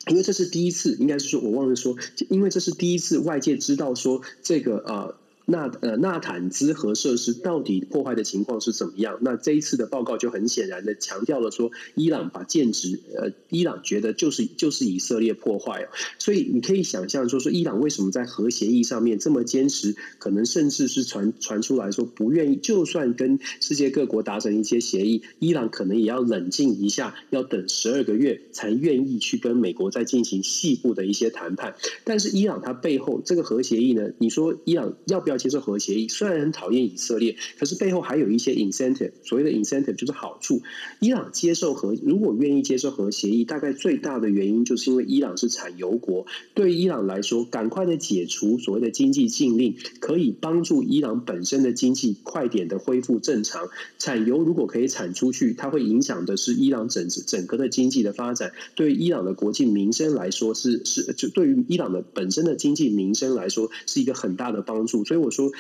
[0.09, 1.97] 因为这是第一次，应该是说我忘了说，
[2.29, 5.22] 因为这是第一次外界知道说这个呃。
[5.45, 9.19] 那呃，纳坦兹核设施到底破坏的情况是怎么样？
[9.23, 15.89] 那这一次的报告就很显然的强调了说，伊朗把剑指呃，伊朗觉得就是就是以色列破坏哦。
[16.21, 19.97] 所以你可以想象说，说伊朗为什么在核协议上面这么坚持？
[20.21, 31.75] 可能甚至是传传出来说不愿意，就算跟世界各国达成一些协议，伊朗可能也要冷静一下，要等十二个月才愿意去跟美国再进行细部的一些谈判。
[32.05, 34.11] 但是伊朗它背后这个核协议呢？
[34.19, 35.32] 你说伊朗要不要？
[35.33, 39.13] 要接受核协议，虽然很讨厌以色列，可是背后还有一些 incentive。
[39.25, 40.61] 所谓的 incentive 就是好处。
[41.01, 46.27] 伊朗接受核，如果愿意接受核协议，大概最大的原因就是因为伊朗是产油国。
[46.55, 53.71] 对伊朗来说，赶快的解除所谓的经济禁令，可以帮助伊朗本身的经济快点的恢复正常。
[53.99, 58.53] 产油如果可以产出去，它会影响的是伊朗整整个的经济的发展。
[58.75, 65.07] 对伊朗的国计民生来说，是是就对于伊朗的本身的经济民生来说，是一个很大的帮助。
[65.07, 65.22] 所以。
[65.23, 65.51] 我说，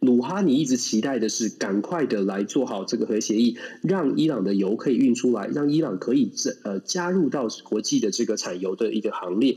[0.00, 9.56] 鲁哈尼一直期待的是赶快的来做好这个核协议，让伊朗的油可以运出来，让伊朗可以这呃加入到国际的这个产油的一个行列。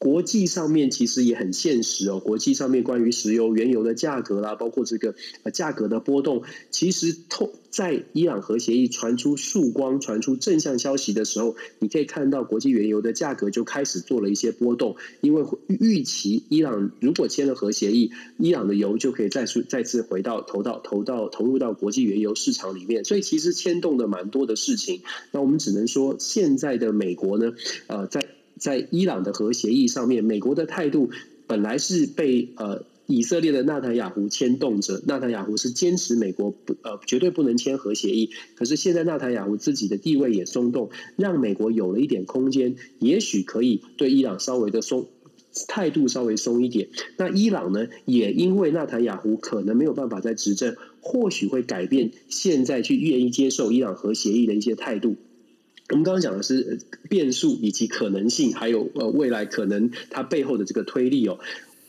[0.00, 25.02] 国际上面其实也很现实哦，国际上面关于石油、原油的价格啦，包括这个呃价格的波动，其实透在伊朗核协议传出曙光、传出正向消息的时候，你可以看到国际原油的价格就开始做了一些波动，因为预期伊朗如果签了核协议，伊朗的油就可以再次再次回到投到投到投入到国际原油市场里面，所以其实牵动的蛮多的事情。
[25.30, 27.52] 那我们只能说，现在的美国呢，
[27.86, 28.39] 呃，在。
[28.60, 31.10] 在伊朗的核协议上面，美国的态度
[31.48, 38.30] 本来是被呃以色列的纳坦雅胡牵动着，纳坦雅胡是坚持美国不呃绝对不能签核协议。
[38.54, 45.08] 可是现在纳坦雅胡自己的地位也松动，让美国有了一点空间，也许可以对伊朗稍微的松
[45.66, 46.90] 态度稍微松一点。
[47.16, 55.16] 那伊朗呢，也因为纳坦雅胡可能没有办法再执政，或许会改变现在去愿意接受伊朗核协议的一些态度。
[55.90, 61.38] 我们刚刚讲的是变数以及可能性，还有呃未来可能它背后的这个推力哦。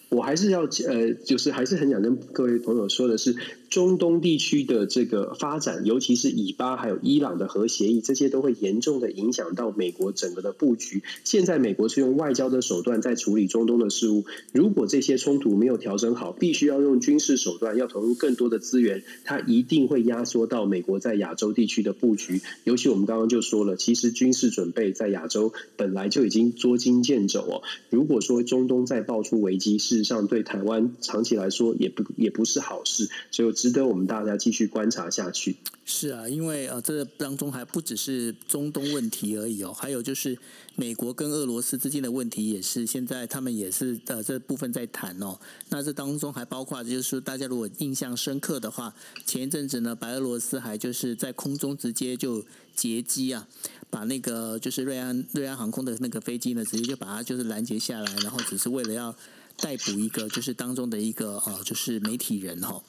[0.10, 3.34] 我还是要呃，就是还是很想跟各位朋友说的是，
[3.72, 11.02] 中东地区的这个发展，尤其是以巴还有伊朗的核协议，这些都会严重的影响到美国整个的布局。
[11.24, 22.42] 现在美国是用外交的手段在处理中东的事务，如果这些冲突没有调整好，必须要用军事手段，要投入更多的资源，它一定会压缩到美国在亚洲地区的布局。
[22.66, 27.64] 尤其我们刚刚就说了，其实军事准备在亚洲本来就已经捉襟见肘哦。
[27.90, 33.61] 如果说中东再爆出危机，事实上对台湾长期来说也不也不是好事，所以。
[33.62, 35.58] 值得我们大家继续观察下去。
[35.86, 40.36] 是啊，因为呃，这当中还不只是中东问题而已哦，还有就是
[40.76, 45.38] 美国跟俄罗斯之间的问题，也是现在他们也是呃这部分在谈哦。
[45.70, 48.94] 那这当中还包括，就是说大家如果印象深刻的话，
[49.26, 52.44] 前一阵子呢，白俄罗斯还就是在空中直接就
[52.76, 53.48] 截击啊，
[53.90, 59.14] 把那个就是瑞安瑞安航空的那个飞机呢，直接就把它就是拦截下来，然后只是为了要
[59.58, 62.84] 逮捕一个就是当中的一个呃就是媒体人哈、哦。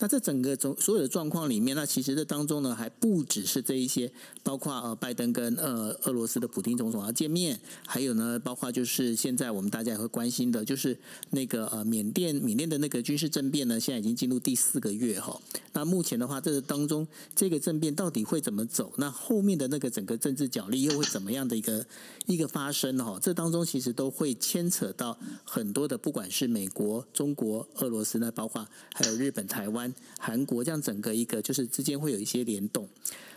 [0.00, 4.10] 那这整个中所有的状况里面，那其实这当中呢，还不只是这一些，
[4.42, 10.96] 包括呃拜登跟呃俄罗斯的普丁总统要见面，还有呢，包括就是现在我们大家也会关心的，就是
[11.30, 15.40] 那个呃缅甸缅甸的那个军事政变呢，现在已经进入第四个月哈。
[15.72, 18.92] 那目前的话，这个当中这个政变到底会怎么走？
[18.98, 21.84] 那后面的那个整个政治角力又会怎么样的一个
[22.26, 23.18] 一个发生哈？
[23.20, 29.87] 这当中其实都会牵扯到很多的，不管是美国、中国、俄罗斯呢，包括还有日本、台湾。
[30.18, 32.88] 韩国这样整个一个就是之间会有一些联动。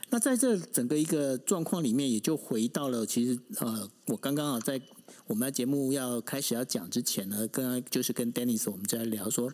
[0.10, 4.82] 那在这整个一个状况里面，也就回到了其实呃，我刚刚啊在
[5.26, 9.50] 我们的节目要开始要讲之前呢，刚刚就是跟 Dennis 我们在聊说，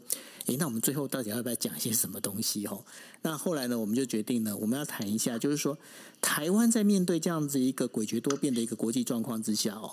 [0.48, 2.84] 诶，那我们最后到底要不要讲一些什么东西哦？
[3.22, 5.78] 那后来呢，我们就决定呢，我们要谈一下，就是说
[6.22, 9.92] 台湾在面对这样子一个诡谲多变的一个国际状况之下哦。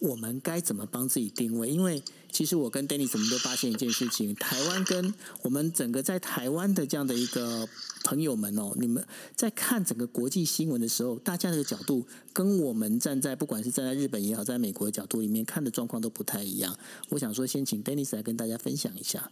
[0.00, 1.68] 我们该怎么帮自己定位？
[1.68, 2.02] 因为
[2.32, 7.68] 其实我跟 Dennis 我们都发现一件事情：台湾跟我们整个在台湾的这样的一个
[8.04, 9.04] 朋友们哦，你们
[9.34, 16.78] 在看整个国际新闻的时候，大家的角度跟我们站在不管是站在日本也好，在美国的角度里面看的状况都不太一样。
[17.10, 19.30] 我想说，先请 Denny 来跟大家分享一下。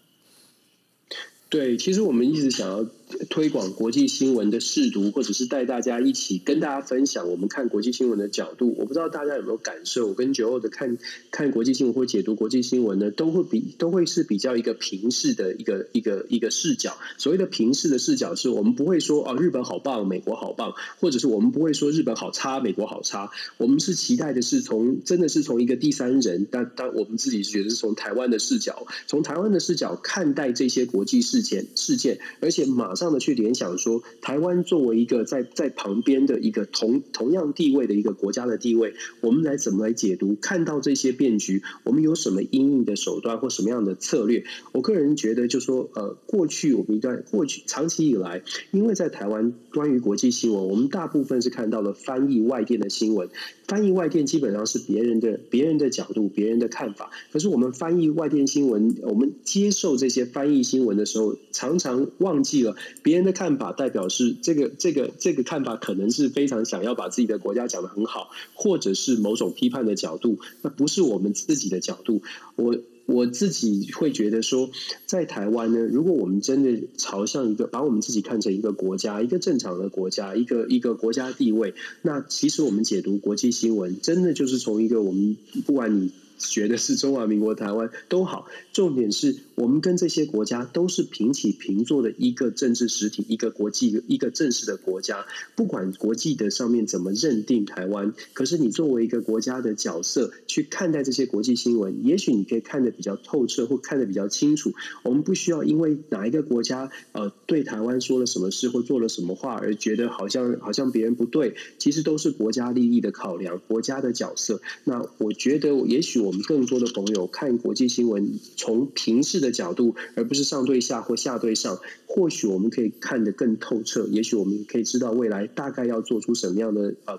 [1.49, 2.85] 对，其实我们一直想要
[3.31, 8.75] 推广国际新闻的试读，或者是带大家一起跟大家分享我们看国际新闻的角度。
[8.79, 10.99] 我不知道大家有没有感受，我跟九欧的看
[11.31, 16.97] 看国际新闻或解读国际新闻呢，都会比都会是比较一个平视的一个一个一个视角。
[17.19, 23.31] 所谓的平视的视角，是我们不会说哦，日本好棒，美国好棒，或者是我们不会说日本好差，美国好差。
[23.59, 31.19] 我们是期待的是从真的是从一个第三人，但但我们自己是觉得是从台湾的视角，从台湾的视角看待这些国际。
[31.29, 38.93] 事件事件，而且马上的去联想说，台湾作为一个在在旁边的一个同同样地位的一个国家的地位，
[39.23, 40.35] 我们来怎么来解读？
[40.35, 44.45] 看到这些变局，我们有什么应应的手段或什么样的策略？
[44.73, 48.43] 我个人觉得，就说呃，过去我们一段过去长期以来，
[48.73, 53.29] 因为在台湾关于国际新闻，我们大部分是看到了翻译外电的新闻，
[53.69, 57.11] 翻译外电基本上是别人的别人的角度、别人的看法。
[57.33, 72.23] 可是我们翻译外电新闻，我们接受这些翻译新闻的时候，常常忘记了别人的看法，代表是这个这个这个看法可能是非常想要把自己的国家讲得很好，或者是某种批判的角度，那不是我们自己的角度。
[72.57, 72.77] 我
[73.07, 74.71] 我自己会觉得说，
[75.07, 86.11] 在台湾呢，如果我们真的朝向一个把我们自己看成一个国家，一个正常的国家，一个一个国家地位，那其实我们解读国际新闻，真的就是从一个我们不管你。
[86.39, 95.27] 学的是中华民国台湾都好，重点是我们跟这些国家都是平起平坐的一个政治实体，一个国际一个正式的国家。
[95.57, 104.73] 不管国际的上面怎么认定台湾，可是你作为一个国家的角色去看待这些国际新闻，也许你可以看得比较透彻，或看得比较清楚。
[105.03, 114.61] 我们不需要因为哪一个国家呃对台湾说了什么事或做了什么话而觉得好像好像别人不对，其实都是国家利益的考量，国家的角色。
[114.85, 116.28] 那我觉得，也许我。
[116.29, 124.07] 我们更多的朋友看国际新闻，从平视的角度，而不是上对下或下对上，或许我们可以看得更透彻。
[124.09, 127.19] 也许我们可以知道未来大概要做出什么样的呃，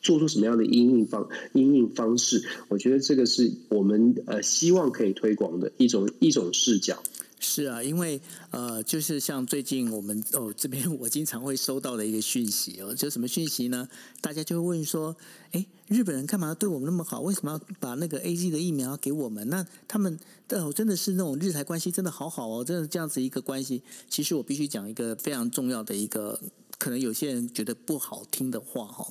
[0.00, 2.42] 做出什么样的应应方应应方式。
[2.68, 7.02] 我觉得这个是我们呃希望可以推广的一种一种视角。
[7.38, 8.20] 是啊，因为
[8.50, 13.86] 呃，就是像最近我们哦这边我经常会收到的一个讯息哦，就什么讯息呢？
[14.20, 15.14] 大家就会问说，
[15.52, 17.20] 哎，日本人干嘛对我们那么好？
[17.20, 19.46] 为什么要把那个 AZ 的疫苗给我们？
[19.50, 20.18] 那他们
[20.50, 23.82] 哦真的是那种日台关系真的好好哦，真的这样子一个关系。
[24.08, 26.40] 其实我必须讲一个非常重要的一个，
[26.78, 29.06] 可能有些人觉得不好听的话哈。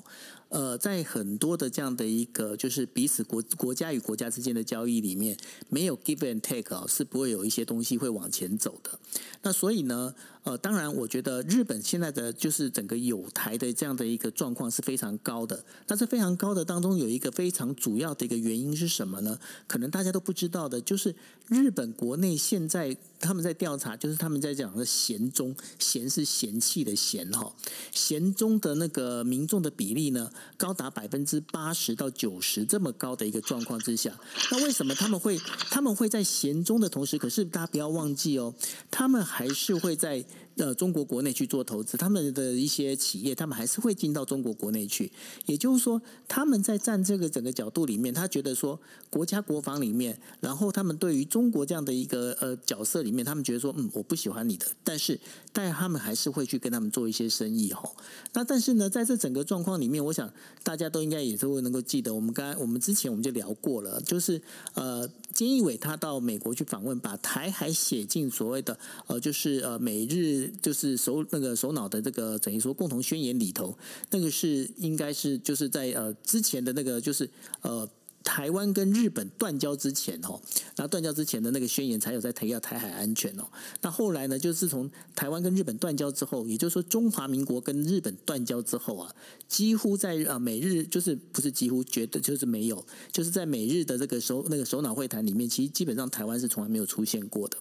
[0.50, 5.36] 呃，在很多的这样的一个就是彼此国国家与国家之间的交易里面，
[5.70, 8.98] 没有 give and take 啊，是不会有一些东西会往前走的。
[9.42, 15.66] 那所以呢，呃，当然，我觉得日本现在的就是整个友台的这样的一个状况是非常高的。
[15.86, 19.40] 但是非常高的当中有一个非常主要的一个原因是什么呢？
[19.68, 21.16] 可能大家都不知道的，就是
[21.48, 27.54] 日本国内现在他们在调查，就是他们在讲的嫌中，嫌是嫌弃的嫌哈，
[27.92, 30.32] 嫌中的那个民众的比例呢？
[30.58, 34.12] 高达百分之八十到九十这么高的一个状况之下，
[34.52, 35.38] 那为什么他们会
[35.70, 38.54] 他们会在闲中的同时，可是大家不要忘记哦，
[38.90, 40.26] 他们还是会在。
[40.58, 45.12] 呃，中国国内去做投资，他们的一些企业，他们还是会进到中国国内去。
[45.46, 48.80] 也就是说，他们在站这个整个角度里面，他觉得说
[49.10, 55.20] 国家国防里面，然后他们对于中国这样的一个呃角色里面，他们觉得说，嗯，我不喜欢你的，但是
[55.52, 57.90] 但他们还是会去跟他们做一些生意哈。
[58.34, 60.32] 那但是呢，在这整个状况里面，我想
[60.64, 64.42] 大家都应该也是会能够记得，我们刚我们之前我们就聊过了，就是
[64.74, 65.10] 呃。
[65.36, 73.78] 菅义伟他到美国去访问，把台海写进所谓的呃，就是呃美日就是首那个首脑的这个等于说共同宣言里头，
[74.12, 77.30] 那个是应该是就是在呃之前的那个就是
[77.62, 77.88] 呃
[78.26, 80.42] 台湾跟日本断交之前哦，
[80.78, 83.46] 那断交之前的那个宣言才有在提要台海安全哦。
[83.82, 89.16] 那后来呢，就是从台湾跟日本断交之后，也就是说中华民国跟日本断交之后啊，
[89.48, 97.56] 几乎在啊美日就是不是几乎绝对就是没有，就是在美日的这个首那个首脑会谈里面，其实基本上台湾是从来没有出现过的。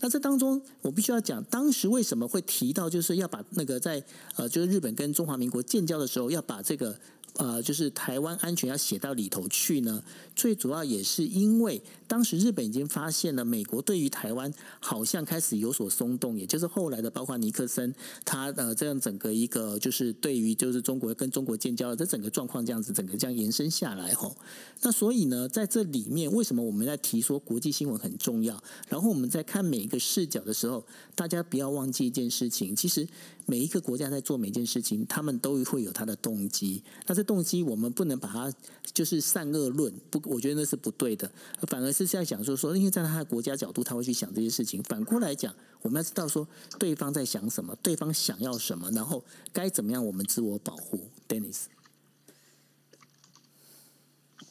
[0.00, 4.02] 那这当中我必须要讲，当时为什么会提到就是要把那个在
[4.34, 6.98] 呃就是日本跟中华民国建交的时候要把这个。
[7.36, 10.02] 呃，就是台湾安全要写到里头去呢。
[10.34, 24.34] 最主要也是因为当时日本已经发现了美国对于台湾好像开始有所松动，也就是后来的包括尼克森他呃这样整个一个就是对于就是中国跟中国建交的这整个状况这样子整个这样延伸下来吼。
[24.82, 28.62] 那所以呢，在这里面为什么我们在提说国际新闻很重要？
[28.88, 33.06] 然后我们在看每一个视角的时候，大家不要忘记一件事情，其实
[33.50, 36.80] 每一个国家在做每件事情，他们都会有他的动机。
[37.08, 38.52] 那这动机我们不能把它
[38.94, 41.28] 就是善恶论，不，我觉得那是不对的。
[41.62, 44.80] 反而是在讲说说，因为在他的国家角度，他会去想这些事情。
[44.84, 46.46] 反过来讲，我们要知道说
[46.78, 51.00] 对方在想什么，对方想要什么，然后该怎么样我们自我保护。
[51.28, 51.64] Dennis。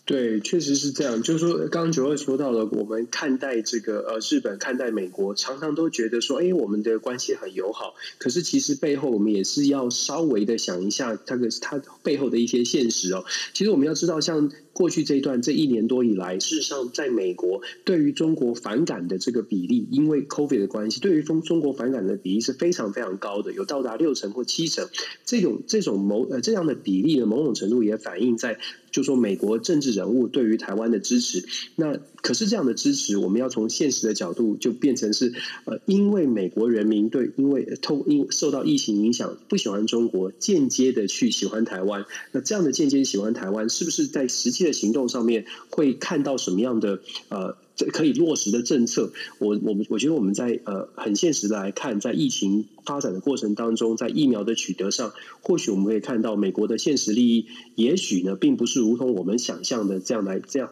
[0.10, 1.22] 对，确实是这样。
[1.22, 7.94] 就是说，刚刚九二说到了，我们看待这个呃日本，看待美国，常常都觉得说，哎，我们的关系很友好。
[8.18, 13.24] 可是其实背后，我们也是要稍微的想一下，它的它背后的一些现实哦。
[13.54, 14.50] 其实我们要知道，像。
[14.80, 24.88] 过去这一段这一年多以来，事实上，在美国对于中国反感的这个比例，因为 COVID 的关系，对于中中国反感的比例是非常非常高的，有到达六成或七成。
[25.26, 28.58] 这种这种某呃这样的比例呢，某种程度也反映在，
[28.90, 31.44] 就说美国政治人物对于台湾的支持。
[31.76, 35.34] 那可是这样的支持，我们要从现实的角度，就变成是
[35.66, 42.06] 呃，因为美国人民对因为透因受到疫情影响，不喜欢中国，间接的去喜欢台湾。
[42.32, 47.00] 那这样的间接喜欢台湾，是不是在实际的行动上面会看到什么样的
[47.30, 47.56] 呃
[47.92, 49.14] 可以落实的政策？
[49.38, 57.46] 我我们我觉得我们在呃很现实的来看，在疫情发展的过程当中，在疫苗的取得上，或许我们可以看到美国的现实利益，
[57.76, 60.72] 也许呢并不是如同我们想象的这样来这样。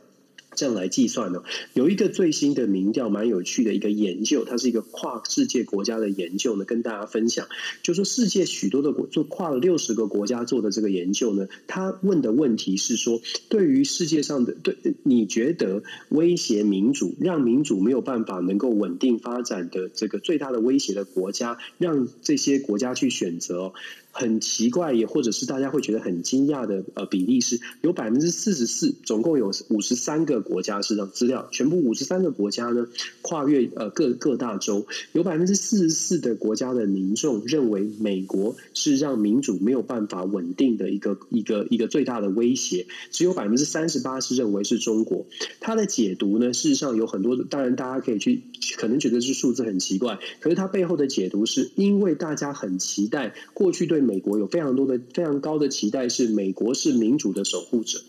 [0.58, 1.43] 这样来计算呢，
[1.74, 7.47] 有一个最新的民调，蛮有趣的一个研究，它是一个跨世界国家的研究呢，跟大家分享。
[7.84, 23.74] 就说世界许多的国，就跨了六十个国家做的这个研究呢，他问的问题是说，对于世界上的，对，你觉得威胁民主，让民主没有办法能够稳定发展的这个最大的威胁的国家，让这些国家去选择。
[24.18, 32.88] 很奇怪，也或者是大家会觉得很惊讶的呃比例是有百分之四十四，总共有五十三个国家是让资料，全部五十三个国家呢，
[33.22, 45.28] 跨越呃各各大洲，有百分之四十四的国家的民众认为美国是让民主没有办法稳定的一个一个一个最大的威胁，只有百分之三十八是认为是中国。
[45.59, 48.41] 他的解读呢，事实上有很多，当然大家可以去
[48.78, 54.07] 可能觉得这数字很奇怪，可是他背后的解读是因为大家很期待过去对。
[54.08, 57.99] 美国有非常多的非常高的期待，是美国是民主的守护者。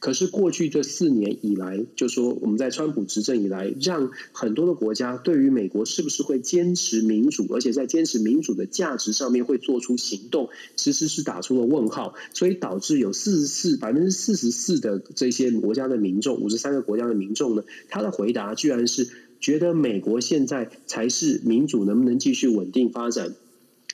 [0.00, 12.14] 可是过去这四年以来，就说我们在川普执政以来，让很多的国家对于美国是不是会坚持民主，而且在坚持民主的价值上面会做出行动，其实是打出了问号。
[12.32, 19.08] 所以导致有四十四百分之四十四的这些国家的民众，五十三个国家的民众呢，他的回答居然是
[19.40, 23.34] 觉得美国现在才是民主能不能继续稳定发展。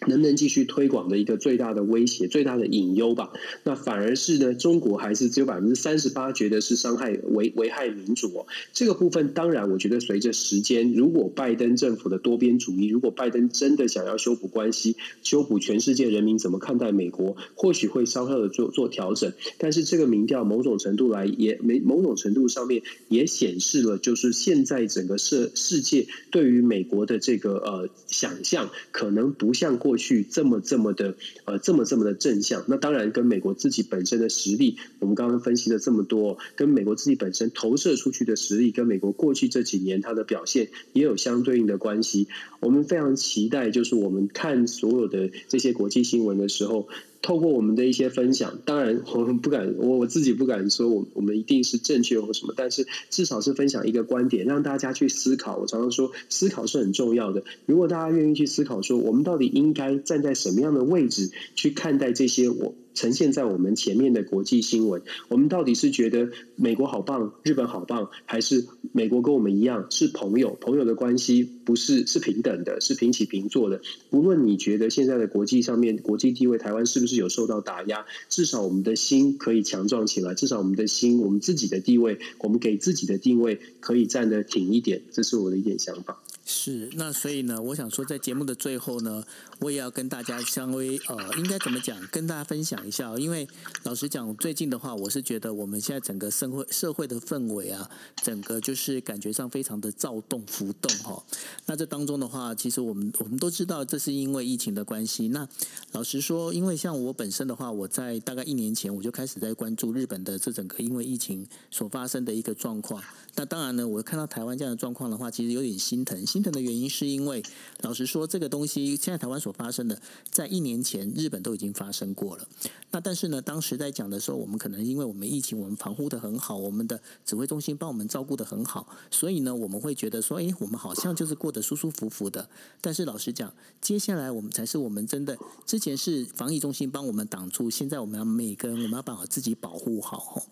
[0.06, 3.30] 能不能继续推广的一个最大的威胁、最大的隐忧吧？
[3.62, 8.46] 那反而是呢，中国还是只有百分之三十八觉得是伤害、危危害民主哦。
[8.72, 19.32] 这个部分当然，我觉得随着时间，如果拜登政府的多边主义，如果拜登真的想要修补关系、修补全世界人民怎么看待美国，或许会稍稍的做做调整。
[19.58, 29.94] 但是这个民调某种程度来也没某种程度上面也显示了，就是现在整个世世界对于美国的这个呃想象，可能不像过。
[29.96, 31.14] 去这么这么的
[31.44, 42.26] 呃这么这么的正向，那当然跟美国自己本身的实力，我们刚刚分析了这么多，跟美国自己本身投射出去的实力，跟美国过去这几年它的表现也有相对应的关系。
[42.58, 46.88] 我们非常期待，就是我们看所有的这些国际新闻的时候。
[47.24, 55.56] 透过我们的一些分享，当然我们不敢，我我自己不敢说我我们一定是正确或什么，但是至少是分享一个观点，让大家去思考。
[55.56, 57.42] 我常常说，思考是很重要的。
[57.64, 65.02] 如果大家愿意去思考，说我们到底应该站在什么样的位置去看待这些我呈现在我们前面的国际新闻。
[65.28, 70.56] 我们到底是觉得美国好棒，日本好棒，还是美国跟我们一样是朋友？
[70.60, 73.80] 朋友的关系不是是平等的，是平起平坐的。
[74.10, 78.06] 无论你觉得现在的国际上面国际地位，台湾是不是有受到打压？
[78.28, 85.02] 至少我们的心可以强壮起来，至少我们的心，我们自己的地位，我们给自己的定位可以站得挺一点。
[85.10, 86.22] 这是我的一点想法。
[86.46, 89.24] 是，那所以呢，我想说，在节目的最后呢，
[89.60, 93.14] 我也要跟大家稍微呃，应该怎么讲，跟大家分享一下。
[93.16, 93.46] 因为
[93.84, 97.88] 老实讲，最近的话，我是觉得我们现在整个社会社会的氛围啊，
[98.22, 101.22] 整个就是感觉上非常的躁动浮动哈。
[101.66, 105.28] 那这当中的话，其实我们我们都知道，这是因为疫情的关系。
[105.28, 105.48] 那
[105.92, 113.02] 老实说，因为像我本身的话，我在大概一年前我就开始在关注日本的这整个因为疫情所发生的一个状况。
[113.36, 116.24] 那当然呢，我看到台湾这样的状况的话，其实有点心疼。
[116.26, 117.42] 心疼的原因是因为，
[117.80, 122.48] 老实说，这个东西现在台湾所发生的，在一年前日本都已经发生过了。
[122.92, 132.48] 那但是呢，当时在讲的时候，我们可能因为我们疫情，我们防护得很好，我们的指挥中心帮我们照顾得很好，所以呢，我们会觉得说，哎，我们好像就是过得舒舒服服的。
[132.80, 135.36] 但是老实讲，接下来我们才是我们真的，
[135.66, 140.42] 之前是防疫中心帮我们挡住，现在我们要每个人，我们要把自己保护好。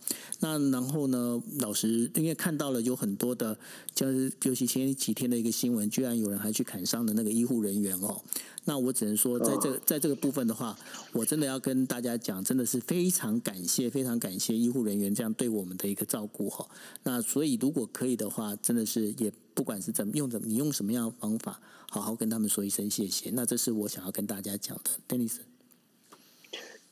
[0.41, 3.57] 那然后呢，老实因为看到了有很多的，
[3.95, 8.21] 就是尤其前几天的一个新闻，居然有人还去砍伤的那个医护人员哦。
[8.65, 10.77] 那我只能说，在这在这个部分的话，
[11.13, 16.67] 我真的要跟大家讲，真的是非常感谢，非常感谢医护人员这样对我们的一个照顾哈。
[17.03, 21.61] 那所以如果可以的话，真的是也不管是怎么用怎么，你用什么样的方法，
[21.91, 23.31] 好好跟他们说一声谢谢。
[23.31, 25.52] 那这是我想要跟大家讲的，Dennis。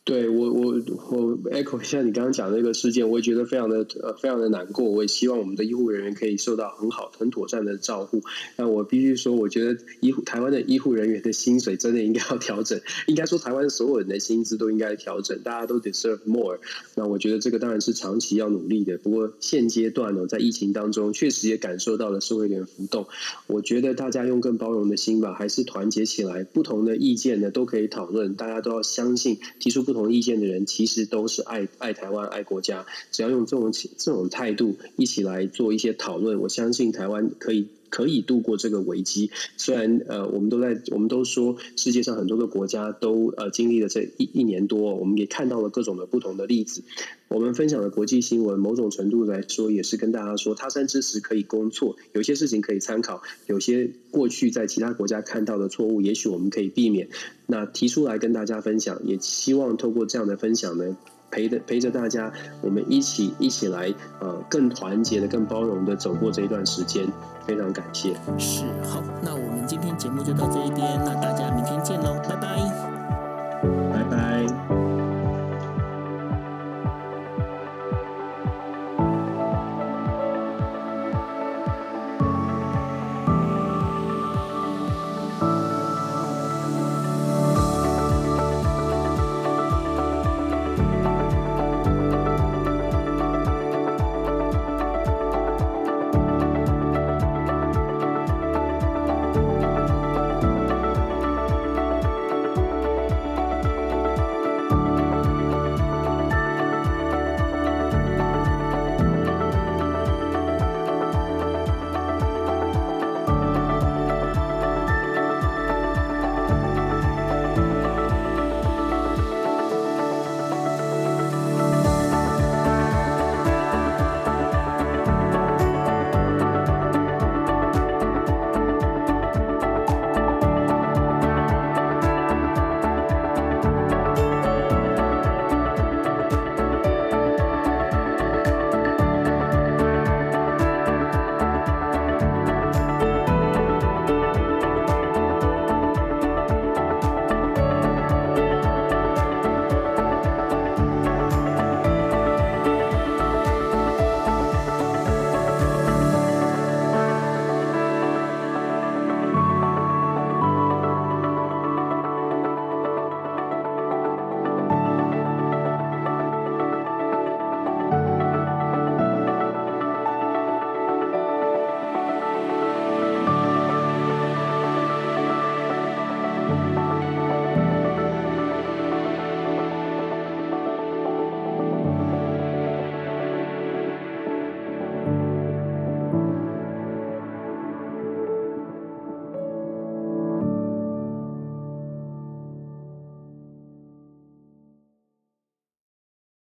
[0.03, 0.73] 对我我
[1.11, 4.91] 我 echo 一下你刚刚讲的那个事件，我也觉得非常的呃非常的难过。
[4.91, 8.23] 我也希望我们的医护人员可以受到很好很妥善的照顾。
[8.57, 12.81] 那我必须说，我觉得医护台湾的医护人员的薪水真的应该要调整。
[13.07, 16.59] 应该说，台湾所有人的薪资都应该调整，大家都 deserve more。
[16.97, 18.97] 那我觉得这个当然是长期要努力的。
[18.99, 23.07] 不过现阶段呢，在疫情当中，确实也感受到了社会的浮动。
[23.47, 30.13] 我觉得大家用更包容的心吧，还是团结起来，不同的意见呢都可以讨论，大家都要相信提出不同。
[30.13, 32.87] 意见的人其实都是爱爱台湾、爱国家。
[33.13, 39.31] 只要用这种这种态度一起来做一些讨论，我相信台湾可以可以度过这个危机。
[39.59, 46.83] 虽然呃，我们都在我们都说世界上很多个国家都呃经历了这一一年多，我们也看到了各种的不同的例子。
[47.29, 57.09] 我们分享的国际新闻，某种程度来说也是跟大家说，他山之石可以攻错，有些事情可以参考，有些过去在其他国家看到的错误，也许我们可以避免。
[57.47, 60.97] 那提出来跟大家分享，也希望透过这样的分享呢，
[61.31, 67.07] 陪着陪着大家我们一起一起来呃更团结的更包容的走过这一段时间。
[67.51, 68.15] 非常感谢。
[68.39, 72.90] 是好那我们今天节目就到这一边那大家明天见喽拜拜。